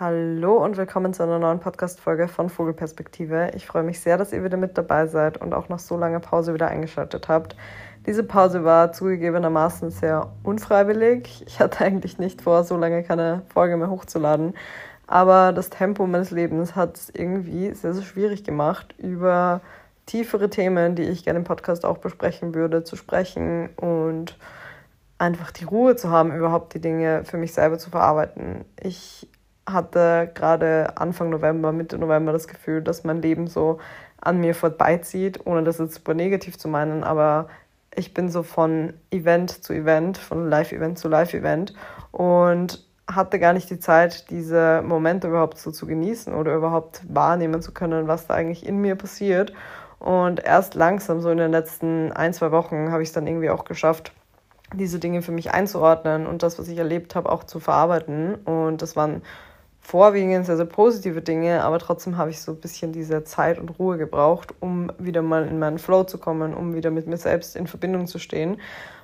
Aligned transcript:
Hallo 0.00 0.62
und 0.64 0.76
willkommen 0.76 1.12
zu 1.12 1.24
einer 1.24 1.40
neuen 1.40 1.58
Podcast-Folge 1.58 2.28
von 2.28 2.50
Vogelperspektive. 2.50 3.50
Ich 3.56 3.66
freue 3.66 3.82
mich 3.82 3.98
sehr, 3.98 4.16
dass 4.16 4.32
ihr 4.32 4.44
wieder 4.44 4.56
mit 4.56 4.78
dabei 4.78 5.08
seid 5.08 5.38
und 5.38 5.52
auch 5.52 5.68
nach 5.68 5.80
so 5.80 5.96
langer 5.96 6.20
Pause 6.20 6.54
wieder 6.54 6.68
eingeschaltet 6.68 7.26
habt. 7.26 7.56
Diese 8.06 8.22
Pause 8.22 8.62
war 8.62 8.92
zugegebenermaßen 8.92 9.90
sehr 9.90 10.30
unfreiwillig. 10.44 11.42
Ich 11.48 11.58
hatte 11.58 11.84
eigentlich 11.84 12.16
nicht 12.16 12.42
vor, 12.42 12.62
so 12.62 12.76
lange 12.76 13.02
keine 13.02 13.42
Folge 13.52 13.76
mehr 13.76 13.90
hochzuladen. 13.90 14.54
Aber 15.08 15.52
das 15.52 15.68
Tempo 15.68 16.06
meines 16.06 16.30
Lebens 16.30 16.76
hat 16.76 16.96
es 16.96 17.10
irgendwie 17.10 17.74
sehr, 17.74 17.92
sehr 17.92 18.04
schwierig 18.04 18.44
gemacht, 18.44 18.94
über 18.98 19.62
tiefere 20.06 20.48
Themen, 20.48 20.94
die 20.94 21.02
ich 21.02 21.24
gerne 21.24 21.40
im 21.40 21.44
Podcast 21.44 21.84
auch 21.84 21.98
besprechen 21.98 22.54
würde, 22.54 22.84
zu 22.84 22.94
sprechen 22.94 23.70
und 23.74 24.38
einfach 25.18 25.50
die 25.50 25.64
Ruhe 25.64 25.96
zu 25.96 26.10
haben, 26.10 26.32
überhaupt 26.32 26.74
die 26.74 26.80
Dinge 26.80 27.24
für 27.24 27.36
mich 27.36 27.52
selber 27.52 27.78
zu 27.78 27.90
verarbeiten. 27.90 28.64
Ich 28.80 29.26
hatte 29.72 30.30
gerade 30.34 30.96
Anfang 30.96 31.30
November, 31.30 31.72
Mitte 31.72 31.98
November 31.98 32.32
das 32.32 32.48
Gefühl, 32.48 32.82
dass 32.82 33.04
mein 33.04 33.22
Leben 33.22 33.46
so 33.46 33.78
an 34.20 34.40
mir 34.40 34.54
vorbeizieht, 34.54 35.46
ohne 35.46 35.62
das 35.62 35.78
jetzt 35.78 35.94
super 35.94 36.14
negativ 36.14 36.58
zu 36.58 36.68
meinen, 36.68 37.04
aber 37.04 37.48
ich 37.94 38.14
bin 38.14 38.30
so 38.30 38.42
von 38.42 38.94
Event 39.10 39.64
zu 39.64 39.72
Event, 39.72 40.18
von 40.18 40.48
Live-Event 40.48 40.98
zu 40.98 41.08
Live-Event 41.08 41.74
und 42.12 42.84
hatte 43.10 43.38
gar 43.38 43.52
nicht 43.52 43.70
die 43.70 43.80
Zeit, 43.80 44.30
diese 44.30 44.82
Momente 44.84 45.28
überhaupt 45.28 45.58
so 45.58 45.70
zu 45.70 45.86
genießen 45.86 46.34
oder 46.34 46.54
überhaupt 46.54 47.02
wahrnehmen 47.08 47.62
zu 47.62 47.72
können, 47.72 48.06
was 48.06 48.26
da 48.26 48.34
eigentlich 48.34 48.66
in 48.66 48.78
mir 48.78 48.96
passiert. 48.96 49.52
Und 49.98 50.44
erst 50.44 50.74
langsam, 50.74 51.20
so 51.20 51.30
in 51.30 51.38
den 51.38 51.50
letzten 51.50 52.12
ein, 52.12 52.32
zwei 52.32 52.52
Wochen, 52.52 52.92
habe 52.92 53.02
ich 53.02 53.08
es 53.08 53.14
dann 53.14 53.26
irgendwie 53.26 53.50
auch 53.50 53.64
geschafft, 53.64 54.12
diese 54.74 54.98
Dinge 54.98 55.22
für 55.22 55.32
mich 55.32 55.52
einzuordnen 55.52 56.26
und 56.26 56.42
das, 56.42 56.58
was 56.58 56.68
ich 56.68 56.78
erlebt 56.78 57.14
habe, 57.14 57.32
auch 57.32 57.44
zu 57.44 57.58
verarbeiten. 57.58 58.34
Und 58.34 58.82
das 58.82 58.94
waren 58.94 59.22
vorwiegend 59.88 60.44
sehr, 60.44 60.58
sehr 60.58 60.66
positive 60.66 61.22
Dinge, 61.22 61.64
aber 61.64 61.78
trotzdem 61.78 62.18
habe 62.18 62.28
ich 62.28 62.42
so 62.42 62.52
ein 62.52 62.60
bisschen 62.60 62.92
diese 62.92 63.24
Zeit 63.24 63.58
und 63.58 63.78
Ruhe 63.78 63.96
gebraucht, 63.96 64.52
um 64.60 64.92
wieder 64.98 65.22
mal 65.22 65.48
in 65.48 65.58
meinen 65.58 65.78
Flow 65.78 66.04
zu 66.04 66.18
kommen, 66.18 66.52
um 66.52 66.74
wieder 66.74 66.90
mit 66.90 67.06
mir 67.06 67.16
selbst 67.16 67.56
in 67.56 67.66
Verbindung 67.66 68.06
zu 68.06 68.18
stehen. 68.18 68.58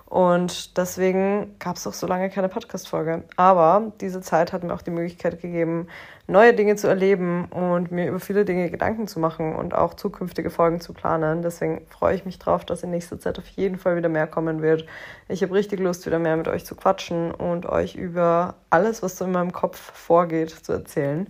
Und 0.06 0.76
deswegen 0.76 1.56
gab 1.58 1.76
es 1.76 1.86
auch 1.86 1.92
so 1.92 2.06
lange 2.06 2.30
keine 2.30 2.48
Podcast-Folge. 2.48 3.24
Aber 3.36 3.92
diese 4.00 4.20
Zeit 4.20 4.52
hat 4.52 4.62
mir 4.62 4.74
auch 4.74 4.82
die 4.82 4.90
Möglichkeit 4.90 5.40
gegeben, 5.40 5.88
neue 6.26 6.54
Dinge 6.54 6.76
zu 6.76 6.86
erleben 6.86 7.46
und 7.46 7.90
mir 7.90 8.08
über 8.08 8.20
viele 8.20 8.44
Dinge 8.44 8.70
Gedanken 8.70 9.08
zu 9.08 9.18
machen 9.18 9.56
und 9.56 9.74
auch 9.74 9.94
zukünftige 9.94 10.50
Folgen 10.50 10.80
zu 10.80 10.92
planen. 10.92 11.42
Deswegen 11.42 11.86
freue 11.88 12.14
ich 12.14 12.24
mich 12.24 12.38
drauf, 12.38 12.64
dass 12.64 12.82
in 12.82 12.90
nächster 12.90 13.18
Zeit 13.18 13.38
auf 13.38 13.48
jeden 13.48 13.78
Fall 13.78 13.96
wieder 13.96 14.08
mehr 14.08 14.26
kommen 14.26 14.62
wird. 14.62 14.86
Ich 15.28 15.42
habe 15.42 15.54
richtig 15.54 15.80
Lust, 15.80 16.06
wieder 16.06 16.18
mehr 16.18 16.36
mit 16.36 16.48
euch 16.48 16.64
zu 16.64 16.76
quatschen 16.76 17.30
und 17.30 17.66
euch 17.66 17.94
über 17.96 18.54
alles, 18.70 19.02
was 19.02 19.16
so 19.16 19.24
in 19.24 19.32
meinem 19.32 19.52
Kopf 19.52 19.78
vorgeht, 19.78 20.50
zu 20.50 20.72
erzählen. 20.72 21.26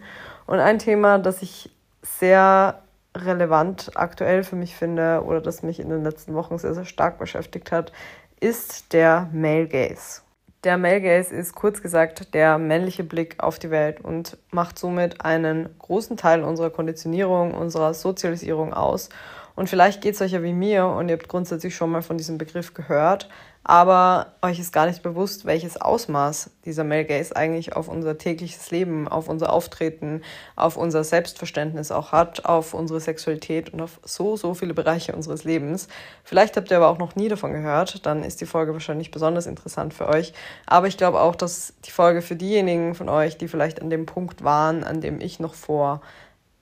Und 0.46 0.58
ein 0.58 0.78
Thema, 0.78 1.18
das 1.18 1.42
ich 1.42 1.70
sehr 2.02 2.82
relevant 3.16 3.92
aktuell 3.94 4.42
für 4.42 4.56
mich 4.56 4.74
finde 4.74 5.22
oder 5.24 5.40
das 5.40 5.62
mich 5.62 5.78
in 5.78 5.88
den 5.88 6.02
letzten 6.02 6.34
Wochen 6.34 6.58
sehr, 6.58 6.74
sehr 6.74 6.84
stark 6.84 7.18
beschäftigt 7.18 7.70
hat, 7.70 7.92
ist 8.40 8.92
der 8.92 9.28
Male 9.32 9.68
Gaze. 9.68 10.22
Der 10.64 10.78
Male 10.78 11.02
Gaze 11.02 11.34
ist 11.34 11.54
kurz 11.54 11.82
gesagt 11.82 12.32
der 12.32 12.56
männliche 12.56 13.04
Blick 13.04 13.36
auf 13.38 13.58
die 13.58 13.70
Welt 13.70 14.00
und 14.00 14.38
macht 14.50 14.78
somit 14.78 15.24
einen 15.24 15.68
großen 15.78 16.16
Teil 16.16 16.42
unserer 16.42 16.70
Konditionierung, 16.70 17.52
unserer 17.52 17.92
Sozialisierung 17.92 18.72
aus. 18.72 19.10
Und 19.56 19.68
vielleicht 19.68 20.00
geht 20.00 20.14
es 20.14 20.22
euch 20.22 20.32
ja 20.32 20.42
wie 20.42 20.54
mir 20.54 20.86
und 20.86 21.08
ihr 21.08 21.16
habt 21.16 21.28
grundsätzlich 21.28 21.76
schon 21.76 21.90
mal 21.90 22.02
von 22.02 22.16
diesem 22.16 22.38
Begriff 22.38 22.74
gehört, 22.74 23.28
aber 23.64 24.34
euch 24.42 24.60
ist 24.60 24.72
gar 24.72 24.86
nicht 24.86 25.02
bewusst, 25.02 25.46
welches 25.46 25.80
Ausmaß 25.80 26.50
dieser 26.66 26.84
Male 26.84 27.06
Gaze 27.06 27.34
eigentlich 27.34 27.74
auf 27.74 27.88
unser 27.88 28.18
tägliches 28.18 28.70
Leben, 28.70 29.08
auf 29.08 29.28
unser 29.28 29.50
Auftreten, 29.50 30.20
auf 30.54 30.76
unser 30.76 31.02
Selbstverständnis 31.02 31.90
auch 31.90 32.12
hat, 32.12 32.44
auf 32.44 32.74
unsere 32.74 33.00
Sexualität 33.00 33.72
und 33.72 33.80
auf 33.80 34.00
so, 34.04 34.36
so 34.36 34.52
viele 34.52 34.74
Bereiche 34.74 35.14
unseres 35.14 35.44
Lebens. 35.44 35.88
Vielleicht 36.24 36.58
habt 36.58 36.70
ihr 36.70 36.76
aber 36.76 36.88
auch 36.88 36.98
noch 36.98 37.16
nie 37.16 37.28
davon 37.28 37.52
gehört, 37.52 38.04
dann 38.04 38.22
ist 38.22 38.42
die 38.42 38.46
Folge 38.46 38.74
wahrscheinlich 38.74 39.10
besonders 39.10 39.46
interessant 39.46 39.94
für 39.94 40.08
euch. 40.08 40.34
Aber 40.66 40.86
ich 40.86 40.98
glaube 40.98 41.20
auch, 41.20 41.34
dass 41.34 41.72
die 41.86 41.90
Folge 41.90 42.20
für 42.20 42.36
diejenigen 42.36 42.94
von 42.94 43.08
euch, 43.08 43.38
die 43.38 43.48
vielleicht 43.48 43.80
an 43.80 43.88
dem 43.88 44.04
Punkt 44.04 44.44
waren, 44.44 44.84
an 44.84 45.00
dem 45.00 45.22
ich 45.22 45.40
noch 45.40 45.54
vor 45.54 46.02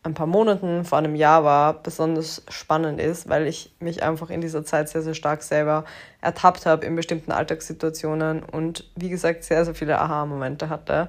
ein 0.04 0.14
paar 0.14 0.26
Monaten, 0.26 0.84
vor 0.84 0.98
einem 0.98 1.14
Jahr 1.14 1.44
war, 1.44 1.82
besonders 1.82 2.42
spannend 2.48 3.00
ist, 3.00 3.28
weil 3.28 3.46
ich 3.46 3.72
mich 3.78 4.02
einfach 4.02 4.30
in 4.30 4.40
dieser 4.40 4.64
Zeit 4.64 4.88
sehr, 4.88 5.02
sehr 5.02 5.14
stark 5.14 5.42
selber 5.42 5.84
ertappt 6.20 6.66
habe 6.66 6.84
in 6.84 6.96
bestimmten 6.96 7.30
Alltagssituationen 7.30 8.42
und 8.42 8.90
wie 8.96 9.10
gesagt 9.10 9.44
sehr, 9.44 9.64
sehr 9.64 9.74
viele 9.74 10.00
Aha-Momente 10.00 10.68
hatte. 10.68 11.08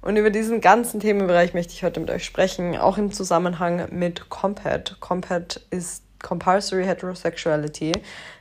Und 0.00 0.16
über 0.16 0.30
diesen 0.30 0.60
ganzen 0.60 0.98
Themenbereich 0.98 1.54
möchte 1.54 1.72
ich 1.72 1.84
heute 1.84 2.00
mit 2.00 2.10
euch 2.10 2.24
sprechen, 2.24 2.76
auch 2.76 2.98
im 2.98 3.12
Zusammenhang 3.12 3.86
mit 3.92 4.28
Compet. 4.28 4.96
Compet 4.98 5.64
ist 5.70 6.02
Compulsory 6.20 6.84
Heterosexuality. 6.84 7.92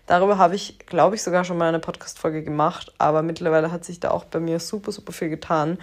Darüber 0.07 0.39
habe 0.39 0.55
ich, 0.55 0.79
glaube 0.87 1.15
ich, 1.15 1.23
sogar 1.23 1.43
schon 1.43 1.57
mal 1.57 1.69
eine 1.69 1.79
Podcast-Folge 1.79 2.43
gemacht, 2.43 2.91
aber 2.97 3.21
mittlerweile 3.21 3.71
hat 3.71 3.85
sich 3.85 3.99
da 3.99 4.09
auch 4.09 4.25
bei 4.25 4.39
mir 4.39 4.59
super, 4.59 4.91
super 4.91 5.13
viel 5.13 5.29
getan. 5.29 5.77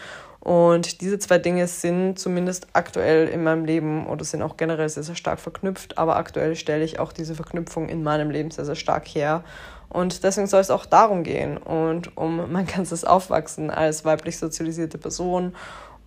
Und 0.48 1.03
diese 1.03 1.19
zwei 1.19 1.36
Dinge 1.36 1.66
sind 1.66 2.19
zumindest 2.19 2.69
aktuell 2.72 3.28
in 3.28 3.42
meinem 3.42 3.66
Leben 3.66 4.06
oder 4.06 4.25
sind 4.25 4.41
auch 4.41 4.56
generell 4.56 4.88
sehr, 4.88 5.03
sehr 5.03 5.14
stark 5.14 5.41
verknüpft. 5.41 5.98
Aber 5.98 6.16
aktuell 6.16 6.56
stelle 6.56 6.84
ich 6.84 6.98
auch 6.98 7.12
diese 7.12 7.34
Verknüpfung 7.34 7.91
in 7.91 8.03
meinem 8.03 8.31
Leben 8.31 8.50
sehr, 8.50 8.64
sehr 8.64 8.75
stark 8.75 9.06
her. 9.09 9.44
Und 9.91 10.25
deswegen 10.25 10.47
soll 10.47 10.62
es 10.62 10.70
auch 10.70 10.86
darum 10.86 11.22
gehen 11.22 11.59
und 11.59 12.16
um 12.16 12.50
mein 12.50 12.66
ganzes 12.76 13.04
Aufwachsen 13.04 13.70
als 13.70 14.06
weiblich 14.06 14.38
sozialisierte 14.38 14.97
Person, 14.97 15.54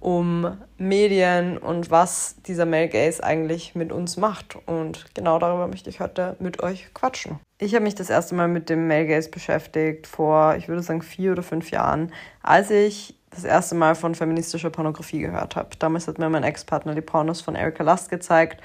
um 0.02 0.58
Medien 0.78 1.58
und 1.58 1.92
was 1.92 2.36
dieser 2.48 2.66
Male 2.66 2.90
Gaze 2.90 3.24
eigentlich 3.24 3.76
mit 3.76 3.94
uns 3.94 4.18
macht. 4.18 4.58
Und 4.66 5.06
genau 5.14 5.40
darüber 5.40 5.68
möchte 5.68 5.90
ich 5.90 6.02
heute 6.02 6.36
mit 6.40 6.62
euch 6.62 6.94
quatschen. 6.94 7.40
Ich 7.60 7.76
habe 7.76 7.84
mich 7.84 7.96
das 7.96 8.10
erste 8.10 8.36
Mal 8.36 8.48
mit 8.48 8.70
dem 8.70 8.88
Male 8.88 9.08
Gaze 9.08 9.30
beschäftigt 9.30 10.08
vor, 10.08 10.56
ich 10.56 10.68
würde 10.68 10.82
sagen, 10.82 11.04
vier 11.04 11.32
oder 11.32 11.44
fünf 11.44 11.72
Jahren, 11.72 12.12
als 12.42 12.72
ich 12.72 13.16
das 13.30 13.44
erste 13.46 13.76
Mal 13.76 13.96
von 13.96 14.14
feministischer 14.14 14.72
Pornografie 14.72 15.20
gehört 15.20 15.56
habe. 15.56 15.70
Damals 15.80 16.08
hat 16.08 16.20
mir 16.20 16.30
mein 16.30 16.44
Ex-Partner 16.44 16.96
die 16.96 17.02
Pornos 17.02 17.42
von 17.42 17.56
Erika 17.56 17.84
Lust 17.84 18.10
gezeigt. 18.10 18.62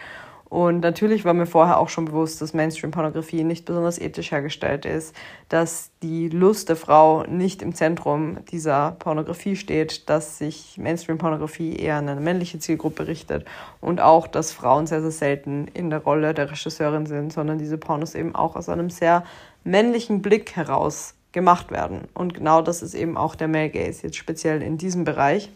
Und 0.49 0.81
natürlich 0.81 1.25
war 1.25 1.35
mir 1.35 1.47
vorher 1.47 1.79
auch 1.79 1.89
schon 1.89 2.05
bewusst, 2.05 2.41
dass 2.41 2.55
Mainstream-Pornografie 2.55 3.43
nicht 3.43 3.65
besonders 3.65 3.99
ethisch 3.99 4.31
hergestellt 4.31 4.85
ist, 4.85 5.15
dass 5.49 5.91
die 6.03 6.29
Lust 6.29 6.69
der 6.69 6.77
Frau 6.77 7.25
nicht 7.25 7.63
im 7.63 7.75
Zentrum 7.75 8.39
dieser 8.47 8.93
Pornografie 8.93 9.57
steht, 9.57 10.09
dass 10.09 10.39
sich 10.39 10.79
Mainstream-Pornografie 10.79 11.75
eher 11.75 11.97
an 11.97 12.09
eine 12.09 12.21
männliche 12.21 12.61
Zielgruppe 12.61 13.09
richtet 13.09 13.45
und 13.81 14.01
auch, 14.01 14.29
dass 14.29 14.53
Frauen 14.53 14.87
sehr, 14.87 15.03
sehr 15.03 15.11
selten 15.11 15.67
in 15.75 15.91
der 15.91 16.01
Rolle 16.01 16.33
der 16.33 16.51
Regisseurin 16.51 17.07
sind, 17.07 17.33
sondern 17.33 17.59
diese 17.59 17.77
Pornos 17.77 18.15
eben 18.15 18.37
auch 18.37 18.55
aus 18.55 18.69
einem 18.69 18.89
sehr 18.89 19.25
männlichen 19.65 20.23
Blick 20.23 20.55
heraus 20.55 21.15
gemacht 21.33 21.73
werden. 21.73 22.03
Und 22.15 22.35
genau 22.35 22.63
das 22.63 22.83
ist 22.83 22.95
eben 22.95 23.17
auch 23.17 23.35
der 23.35 23.49
Male 23.49 23.71
Gaze, 23.71 24.05
jetzt 24.05 24.17
speziell 24.17 24.63
in 24.63 24.79
diesem 24.79 25.05
Bereich. 25.05 25.51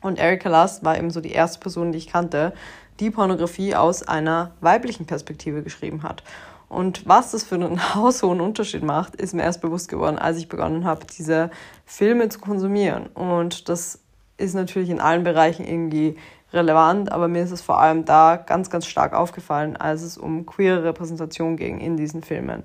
Und 0.00 0.18
Erika 0.18 0.48
Lust 0.48 0.84
war 0.84 0.98
eben 0.98 1.10
so 1.10 1.20
die 1.20 1.32
erste 1.32 1.60
Person, 1.60 1.92
die 1.92 1.98
ich 1.98 2.08
kannte, 2.08 2.54
die 3.00 3.10
Pornografie 3.10 3.74
aus 3.74 4.02
einer 4.02 4.52
weiblichen 4.60 5.06
Perspektive 5.06 5.62
geschrieben 5.62 6.02
hat. 6.02 6.22
Und 6.68 7.06
was 7.06 7.32
das 7.32 7.44
für 7.44 7.56
einen 7.56 7.94
haushohen 7.94 8.40
Unterschied 8.40 8.82
macht, 8.82 9.16
ist 9.16 9.34
mir 9.34 9.42
erst 9.42 9.60
bewusst 9.60 9.88
geworden, 9.88 10.18
als 10.18 10.38
ich 10.38 10.48
begonnen 10.48 10.84
habe, 10.84 11.06
diese 11.06 11.50
Filme 11.84 12.28
zu 12.28 12.38
konsumieren. 12.38 13.06
Und 13.08 13.68
das 13.68 14.00
ist 14.38 14.54
natürlich 14.54 14.90
in 14.90 15.00
allen 15.00 15.24
Bereichen 15.24 15.66
irgendwie 15.66 16.16
relevant, 16.52 17.12
aber 17.12 17.28
mir 17.28 17.42
ist 17.42 17.50
es 17.50 17.62
vor 17.62 17.80
allem 17.80 18.04
da 18.04 18.36
ganz, 18.36 18.70
ganz 18.70 18.86
stark 18.86 19.14
aufgefallen, 19.14 19.76
als 19.76 20.02
es 20.02 20.18
um 20.18 20.46
queere 20.46 20.84
Repräsentation 20.84 21.56
ging 21.56 21.78
in 21.78 21.96
diesen 21.96 22.22
Filmen. 22.22 22.64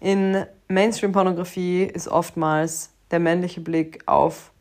In 0.00 0.44
Mainstream-Pornografie 0.68 1.82
ist 1.82 2.08
oftmals 2.08 2.90
der 3.10 3.20
männliche 3.20 3.60
Blick 3.60 4.02
auf 4.06 4.52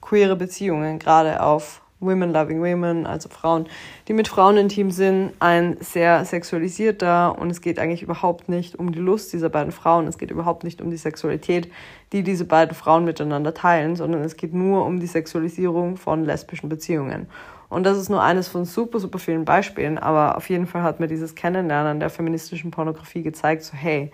queere 0.00 0.36
Beziehungen, 0.36 0.98
gerade 0.98 1.42
auf 1.42 1.81
Women 2.02 2.32
Loving 2.32 2.60
Women, 2.60 3.06
also 3.06 3.28
Frauen, 3.28 3.66
die 4.08 4.12
mit 4.12 4.28
Frauen 4.28 4.56
intim 4.56 4.90
sind, 4.90 5.32
ein 5.38 5.76
sehr 5.80 6.24
sexualisierter 6.24 7.38
und 7.38 7.50
es 7.50 7.60
geht 7.60 7.78
eigentlich 7.78 8.02
überhaupt 8.02 8.48
nicht 8.48 8.78
um 8.78 8.92
die 8.92 8.98
Lust 8.98 9.32
dieser 9.32 9.48
beiden 9.48 9.72
Frauen, 9.72 10.06
es 10.06 10.18
geht 10.18 10.30
überhaupt 10.30 10.64
nicht 10.64 10.82
um 10.82 10.90
die 10.90 10.96
Sexualität, 10.96 11.70
die 12.12 12.22
diese 12.22 12.44
beiden 12.44 12.74
Frauen 12.74 13.04
miteinander 13.04 13.54
teilen, 13.54 13.96
sondern 13.96 14.22
es 14.22 14.36
geht 14.36 14.52
nur 14.52 14.84
um 14.84 15.00
die 15.00 15.06
Sexualisierung 15.06 15.96
von 15.96 16.24
lesbischen 16.24 16.68
Beziehungen. 16.68 17.28
Und 17.68 17.84
das 17.84 17.96
ist 17.96 18.10
nur 18.10 18.22
eines 18.22 18.48
von 18.48 18.66
super, 18.66 19.00
super 19.00 19.18
vielen 19.18 19.46
Beispielen, 19.46 19.96
aber 19.96 20.36
auf 20.36 20.50
jeden 20.50 20.66
Fall 20.66 20.82
hat 20.82 21.00
mir 21.00 21.08
dieses 21.08 21.34
Kennenlernen 21.34 22.00
der 22.00 22.10
feministischen 22.10 22.70
Pornografie 22.70 23.22
gezeigt, 23.22 23.62
so 23.62 23.74
hey, 23.74 24.12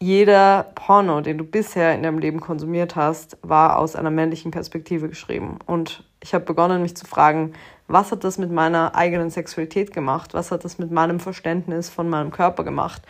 jeder 0.00 0.72
Porno, 0.74 1.20
den 1.20 1.38
du 1.38 1.44
bisher 1.44 1.94
in 1.94 2.02
deinem 2.02 2.18
Leben 2.18 2.40
konsumiert 2.40 2.96
hast, 2.96 3.38
war 3.42 3.78
aus 3.78 3.96
einer 3.96 4.10
männlichen 4.10 4.50
Perspektive 4.50 5.08
geschrieben. 5.08 5.58
Und 5.64 6.04
ich 6.26 6.34
habe 6.34 6.44
begonnen, 6.44 6.82
mich 6.82 6.96
zu 6.96 7.06
fragen, 7.06 7.52
was 7.86 8.10
hat 8.10 8.24
das 8.24 8.36
mit 8.36 8.50
meiner 8.50 8.96
eigenen 8.96 9.30
Sexualität 9.30 9.92
gemacht? 9.92 10.34
Was 10.34 10.50
hat 10.50 10.64
das 10.64 10.76
mit 10.76 10.90
meinem 10.90 11.20
Verständnis 11.20 11.88
von 11.88 12.08
meinem 12.08 12.32
Körper 12.32 12.64
gemacht? 12.64 13.02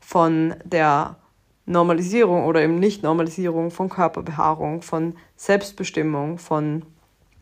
Von 0.00 0.56
der 0.64 1.14
Normalisierung 1.66 2.44
oder 2.44 2.62
eben 2.62 2.80
Nicht-Normalisierung 2.80 3.70
von 3.70 3.88
Körperbehaarung, 3.88 4.82
von 4.82 5.14
Selbstbestimmung, 5.36 6.38
von 6.38 6.84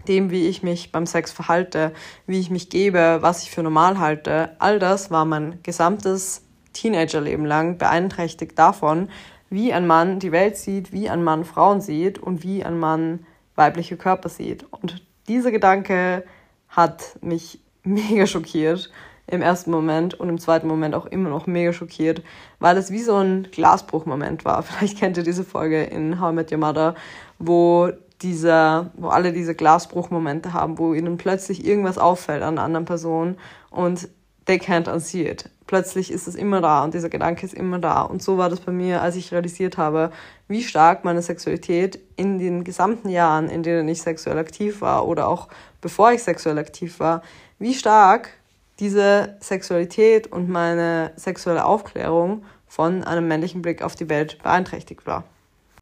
dem, 0.07 0.31
wie 0.31 0.49
ich 0.49 0.63
mich 0.63 0.93
beim 0.93 1.07
Sex 1.07 1.33
verhalte, 1.33 1.95
wie 2.27 2.39
ich 2.39 2.51
mich 2.51 2.69
gebe, 2.69 3.19
was 3.23 3.43
ich 3.43 3.51
für 3.51 3.63
normal 3.63 3.99
halte, 3.99 4.55
all 4.59 4.79
das 4.79 5.11
war 5.11 5.25
mein 5.25 5.61
gesamtes 5.63 6.45
Teenagerleben 6.75 7.47
lang 7.47 7.79
beeinträchtigt 7.79 8.59
davon, 8.59 9.09
wie 9.49 9.73
ein 9.73 9.87
Mann 9.87 10.19
die 10.19 10.33
Welt 10.33 10.59
sieht, 10.59 10.93
wie 10.93 11.09
ein 11.09 11.25
Mann 11.25 11.47
Frauen 11.47 11.81
sieht 11.81 12.19
und 12.19 12.43
wie 12.43 12.63
ein 12.65 12.79
Mann 12.79 13.25
weibliche 13.55 13.97
Körper 13.97 14.29
sieht. 14.29 14.67
Und 14.71 15.03
dieser 15.29 15.51
Gedanke 15.51 16.25
hat 16.69 17.19
mich 17.21 17.61
mega 17.85 18.27
schockiert 18.27 18.91
im 19.27 19.41
ersten 19.41 19.71
Moment 19.71 20.15
und 20.15 20.29
im 20.29 20.39
zweiten 20.39 20.67
Moment 20.67 20.95
auch 20.95 21.07
immer 21.07 21.31
noch 21.31 21.47
mega 21.47 21.73
schockiert, 21.73 22.23
weil 22.59 22.77
es 22.77 22.91
wie 22.91 23.03
so 23.03 23.17
ein 23.17 23.49
Glasbruchmoment 23.51 24.45
war. 24.45 24.63
Vielleicht 24.63 24.99
kennt 24.99 25.17
ihr 25.17 25.23
diese 25.23 25.45
Folge 25.45 25.83
in 25.85 26.21
How 26.21 26.33
I 26.33 26.35
Met 26.35 26.53
Your 26.53 26.59
Mother, 26.59 26.95
wo 27.39 27.91
dieser, 28.21 28.91
wo 28.95 29.09
alle 29.09 29.33
diese 29.33 29.55
Glasbruchmomente 29.55 30.53
haben, 30.53 30.79
wo 30.79 30.95
ihnen 30.95 31.17
plötzlich 31.17 31.65
irgendwas 31.67 31.99
auffällt 31.99 32.43
an 32.43 32.55
einer 32.55 32.63
anderen 32.63 32.85
Person 32.85 33.37
und 33.71 34.09
they 34.47 34.59
can't 34.59 34.91
unsee 34.93 35.29
it. 35.29 35.49
Plötzlich 35.73 36.13
ist 36.13 36.29
es 36.29 36.35
immer 36.35 36.61
da 36.61 36.85
und 36.85 36.93
dieser 36.93 37.09
Gedanke 37.09 37.47
ist 37.47 37.55
immer 37.55 37.79
da. 37.79 38.03
Und 38.03 38.23
so 38.23 38.37
war 38.37 38.51
das 38.51 38.61
bei 38.61 38.73
mir, 38.73 39.01
als 39.01 39.17
ich 39.17 39.33
realisiert 39.33 39.79
habe, 39.79 40.11
wie 40.47 40.63
stark 40.63 41.03
meine 41.03 41.23
Sexualität 41.23 41.99
in 42.17 42.39
den 42.39 42.63
gesamten 42.63 43.09
Jahren, 43.09 43.49
in 43.49 43.63
denen 43.63 43.89
ich 43.89 44.03
sexuell 44.03 44.37
aktiv 44.37 44.83
war 44.83 45.09
oder 45.09 45.29
auch 45.29 45.49
bevor 45.81 46.13
ich 46.13 46.23
sexuell 46.23 46.59
aktiv 46.59 47.01
war, 47.01 47.23
wie 47.59 47.73
stark 47.73 48.35
diese 48.81 49.39
Sexualität 49.41 50.31
und 50.31 50.51
meine 50.51 51.13
sexuelle 51.17 51.65
Aufklärung 51.65 52.45
von 52.69 53.03
einem 53.03 53.27
männlichen 53.27 53.63
Blick 53.63 53.81
auf 53.81 53.95
die 53.95 54.11
Welt 54.11 54.43
beeinträchtigt 54.43 55.07
war. 55.07 55.25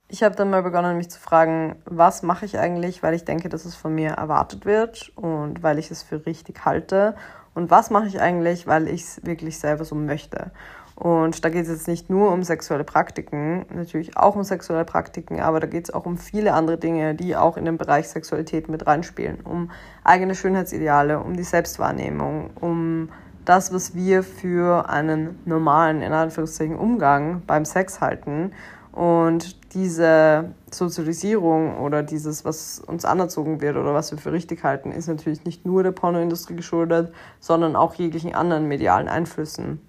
Ich 0.07 0.23
habe 0.23 0.37
dann 0.37 0.51
mal 0.51 0.63
begonnen, 0.63 0.99
mich 0.99 1.11
zu 1.11 1.19
fragen, 1.19 1.75
was 1.85 2.23
mache 2.23 2.45
ich 2.45 2.61
eigentlich, 2.61 3.03
weil 3.03 3.15
ich 3.15 3.25
denke, 3.25 3.49
dass 3.49 3.65
es 3.65 3.75
von 3.75 3.93
mir 3.93 4.11
erwartet 4.11 4.67
wird 4.67 5.11
und 5.17 5.65
weil 5.65 5.81
ich 5.81 5.91
es 5.91 6.05
für 6.05 6.27
richtig 6.27 6.65
halte 6.65 7.17
und 7.55 7.71
was 7.71 7.91
mache 7.91 8.07
ich 8.07 8.21
eigentlich, 8.21 8.67
weil 8.67 8.89
ich 8.89 9.03
es 9.03 9.25
wirklich 9.25 9.59
selber 9.59 9.85
so 9.85 9.95
möchte. 9.95 10.51
Und 10.95 11.45
da 11.45 11.49
geht 11.49 11.63
es 11.63 11.71
jetzt 11.71 11.89
nicht 11.89 12.11
nur 12.11 12.31
um 12.31 12.43
sexuelle 12.43 12.85
Praktiken, 12.85 13.65
natürlich 13.75 14.19
auch 14.19 14.37
um 14.37 14.45
sexuelle 14.45 14.85
Praktiken, 14.85 15.41
aber 15.41 15.59
da 15.59 15.67
geht 15.67 15.85
es 15.85 15.95
auch 15.95 16.05
um 16.05 16.19
viele 16.19 16.53
andere 16.53 16.77
Dinge, 16.77 17.15
die 17.15 17.37
auch 17.37 17.57
in 17.57 17.65
den 17.65 17.79
Bereich 17.79 18.09
Sexualität 18.09 18.69
mit 18.69 18.87
reinspielen. 18.87 19.41
Um 19.41 19.71
eigene 20.05 20.35
Schönheitsideale, 20.35 21.21
um 21.21 21.37
die 21.37 21.43
Selbstwahrnehmung, 21.43 22.51
um 22.61 23.09
das, 23.47 23.73
was 23.73 23.95
wir 23.95 24.23
für 24.23 24.91
einen 24.91 25.39
normalen, 25.47 26.03
in 26.03 26.13
Anführungszeichen, 26.13 26.77
Umgang 26.77 27.43
beim 27.47 27.65
Sex 27.65 28.03
halten. 28.03 28.53
Und 28.93 29.57
diese 29.73 30.53
Sozialisierung 30.71 31.79
oder 31.79 32.03
dieses, 32.03 32.45
was 32.45 32.81
uns 32.81 33.05
anerzogen 33.05 33.61
wird 33.61 33.77
oder 33.77 33.95
was 33.95 34.11
wir 34.11 34.19
für 34.19 34.33
richtig 34.33 34.65
halten, 34.65 34.91
ist 34.91 35.07
natürlich 35.07 35.45
nicht 35.45 35.65
nur 35.65 35.83
der 35.83 35.93
Pornoindustrie 35.93 36.57
geschuldet, 36.57 37.13
sondern 37.39 37.77
auch 37.77 37.95
jeglichen 37.95 38.35
anderen 38.35 38.67
medialen 38.67 39.09
Einflüssen. 39.09 39.81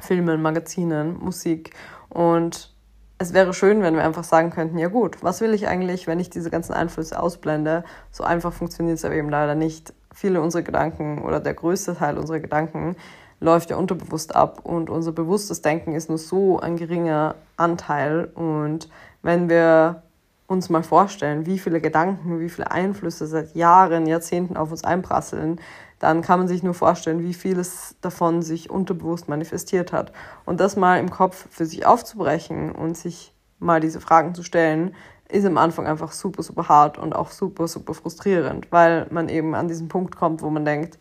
Filmen, 0.00 0.42
Magazinen, 0.42 1.18
Musik. 1.18 1.70
Und 2.08 2.74
es 3.18 3.32
wäre 3.32 3.54
schön, 3.54 3.82
wenn 3.82 3.94
wir 3.94 4.04
einfach 4.04 4.24
sagen 4.24 4.50
könnten, 4.50 4.78
ja 4.78 4.88
gut, 4.88 5.22
was 5.22 5.40
will 5.40 5.54
ich 5.54 5.68
eigentlich, 5.68 6.06
wenn 6.06 6.20
ich 6.20 6.30
diese 6.30 6.50
ganzen 6.50 6.74
Einflüsse 6.74 7.20
ausblende? 7.20 7.84
So 8.10 8.24
einfach 8.24 8.52
funktioniert 8.52 8.98
es 8.98 9.04
aber 9.04 9.14
eben 9.14 9.30
leider 9.30 9.54
nicht. 9.54 9.92
Viele 10.12 10.40
unserer 10.40 10.62
Gedanken 10.62 11.22
oder 11.22 11.40
der 11.40 11.54
größte 11.54 11.96
Teil 11.96 12.18
unserer 12.18 12.40
Gedanken 12.40 12.96
läuft 13.40 13.70
ja 13.70 13.76
unterbewusst 13.76 14.34
ab 14.34 14.60
und 14.64 14.90
unser 14.90 15.12
bewusstes 15.12 15.62
Denken 15.62 15.94
ist 15.94 16.08
nur 16.08 16.18
so 16.18 16.60
ein 16.60 16.76
geringer 16.76 17.34
Anteil. 17.56 18.30
Und 18.34 18.88
wenn 19.22 19.48
wir 19.48 20.02
uns 20.46 20.68
mal 20.68 20.82
vorstellen, 20.82 21.46
wie 21.46 21.58
viele 21.58 21.80
Gedanken, 21.80 22.40
wie 22.40 22.48
viele 22.48 22.70
Einflüsse 22.70 23.26
seit 23.26 23.54
Jahren, 23.54 24.06
Jahrzehnten 24.06 24.56
auf 24.56 24.70
uns 24.70 24.84
einprasseln, 24.84 25.60
dann 25.98 26.22
kann 26.22 26.38
man 26.38 26.48
sich 26.48 26.62
nur 26.62 26.74
vorstellen, 26.74 27.22
wie 27.22 27.34
vieles 27.34 27.96
davon 28.00 28.42
sich 28.42 28.68
unterbewusst 28.68 29.28
manifestiert 29.28 29.92
hat. 29.92 30.12
Und 30.44 30.60
das 30.60 30.76
mal 30.76 30.98
im 30.98 31.10
Kopf 31.10 31.46
für 31.50 31.64
sich 31.64 31.86
aufzubrechen 31.86 32.72
und 32.72 32.96
sich 32.96 33.32
mal 33.58 33.80
diese 33.80 34.00
Fragen 34.00 34.34
zu 34.34 34.42
stellen, 34.42 34.94
ist 35.30 35.46
am 35.46 35.56
Anfang 35.56 35.86
einfach 35.86 36.12
super, 36.12 36.42
super 36.42 36.68
hart 36.68 36.98
und 36.98 37.14
auch 37.14 37.30
super, 37.30 37.66
super 37.66 37.94
frustrierend, 37.94 38.70
weil 38.70 39.06
man 39.10 39.28
eben 39.28 39.54
an 39.54 39.68
diesen 39.68 39.88
Punkt 39.88 40.16
kommt, 40.16 40.42
wo 40.42 40.50
man 40.50 40.64
denkt, 40.64 40.98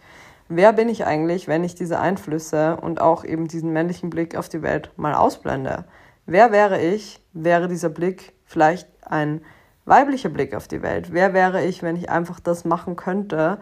wer 0.50 0.74
bin 0.74 0.90
ich 0.90 1.06
eigentlich, 1.06 1.48
wenn 1.48 1.64
ich 1.64 1.76
diese 1.76 2.00
Einflüsse 2.00 2.78
und 2.78 3.02
auch 3.02 3.24
eben 3.24 3.48
diesen 3.48 3.72
männlichen 3.72 4.10
Blick 4.10 4.36
auf 4.36 4.50
die 4.50 4.62
Welt 4.62 4.92
mal 4.98 5.14
ausblende? 5.14 5.86
Wer 6.26 6.52
wäre 6.52 6.82
ich, 6.82 7.22
wäre 7.34 7.68
dieser 7.68 7.90
Blick 7.90 8.34
vielleicht 8.46 8.88
ein 9.06 9.42
weiblicher 9.86 10.30
Blick 10.30 10.56
auf 10.56 10.68
die 10.68 10.82
Welt? 10.82 11.12
Wer 11.12 11.34
wäre 11.34 11.66
ich, 11.66 11.84
wenn 11.84 11.96
ich 11.96 12.10
einfach 12.10 12.40
das 12.40 12.66
machen 12.66 12.96
könnte, 12.96 13.60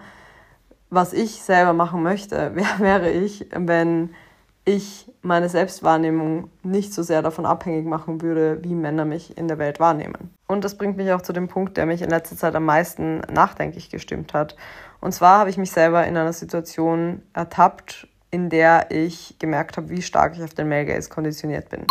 was 0.92 1.14
ich 1.14 1.42
selber 1.42 1.74
machen 1.74 2.04
möchte. 2.04 2.52
Wer 2.54 2.80
wäre 2.80 3.10
ich, 3.10 3.48
wenn 3.52 4.14
ich 4.66 5.12
meine 5.22 5.50
Selbstwahrnehmung 5.50 6.50
nicht 6.64 6.94
so 6.94 7.04
sehr 7.04 7.22
davon 7.22 7.46
abhängig 7.46 7.86
machen 7.86 8.22
würde, 8.22 8.64
wie 8.64 8.76
Männer 8.76 9.06
mich 9.06 9.38
in 9.38 9.48
der 9.48 9.58
Welt 9.58 9.80
wahrnehmen. 9.80 10.34
Und 10.48 10.64
das 10.64 10.78
bringt 10.78 10.98
mich 10.98 11.12
auch 11.12 11.22
zu 11.22 11.34
dem 11.34 11.48
Punkt, 11.48 11.78
der 11.78 11.86
mich 11.86 12.02
in 12.02 12.10
letzter 12.10 12.36
Zeit 12.36 12.56
am 12.56 12.66
meisten 12.66 13.22
nachdenklich 13.32 13.90
gestimmt 13.90 14.34
hat. 14.34 14.56
Und 15.00 15.14
zwar 15.14 15.40
habe 15.40 15.50
ich 15.50 15.58
mich 15.58 15.72
selber 15.72 16.06
in 16.06 16.16
einer 16.16 16.34
Situation 16.34 17.24
ertappt, 17.34 18.08
in 18.30 18.50
der 18.50 18.92
ich 18.92 19.36
gemerkt 19.40 19.78
habe, 19.78 19.90
wie 19.90 20.02
stark 20.02 20.36
ich 20.36 20.44
auf 20.44 20.54
den 20.54 20.70
Male 20.70 20.86
Gaze 20.86 21.10
konditioniert 21.10 21.70
bin. 21.70 21.86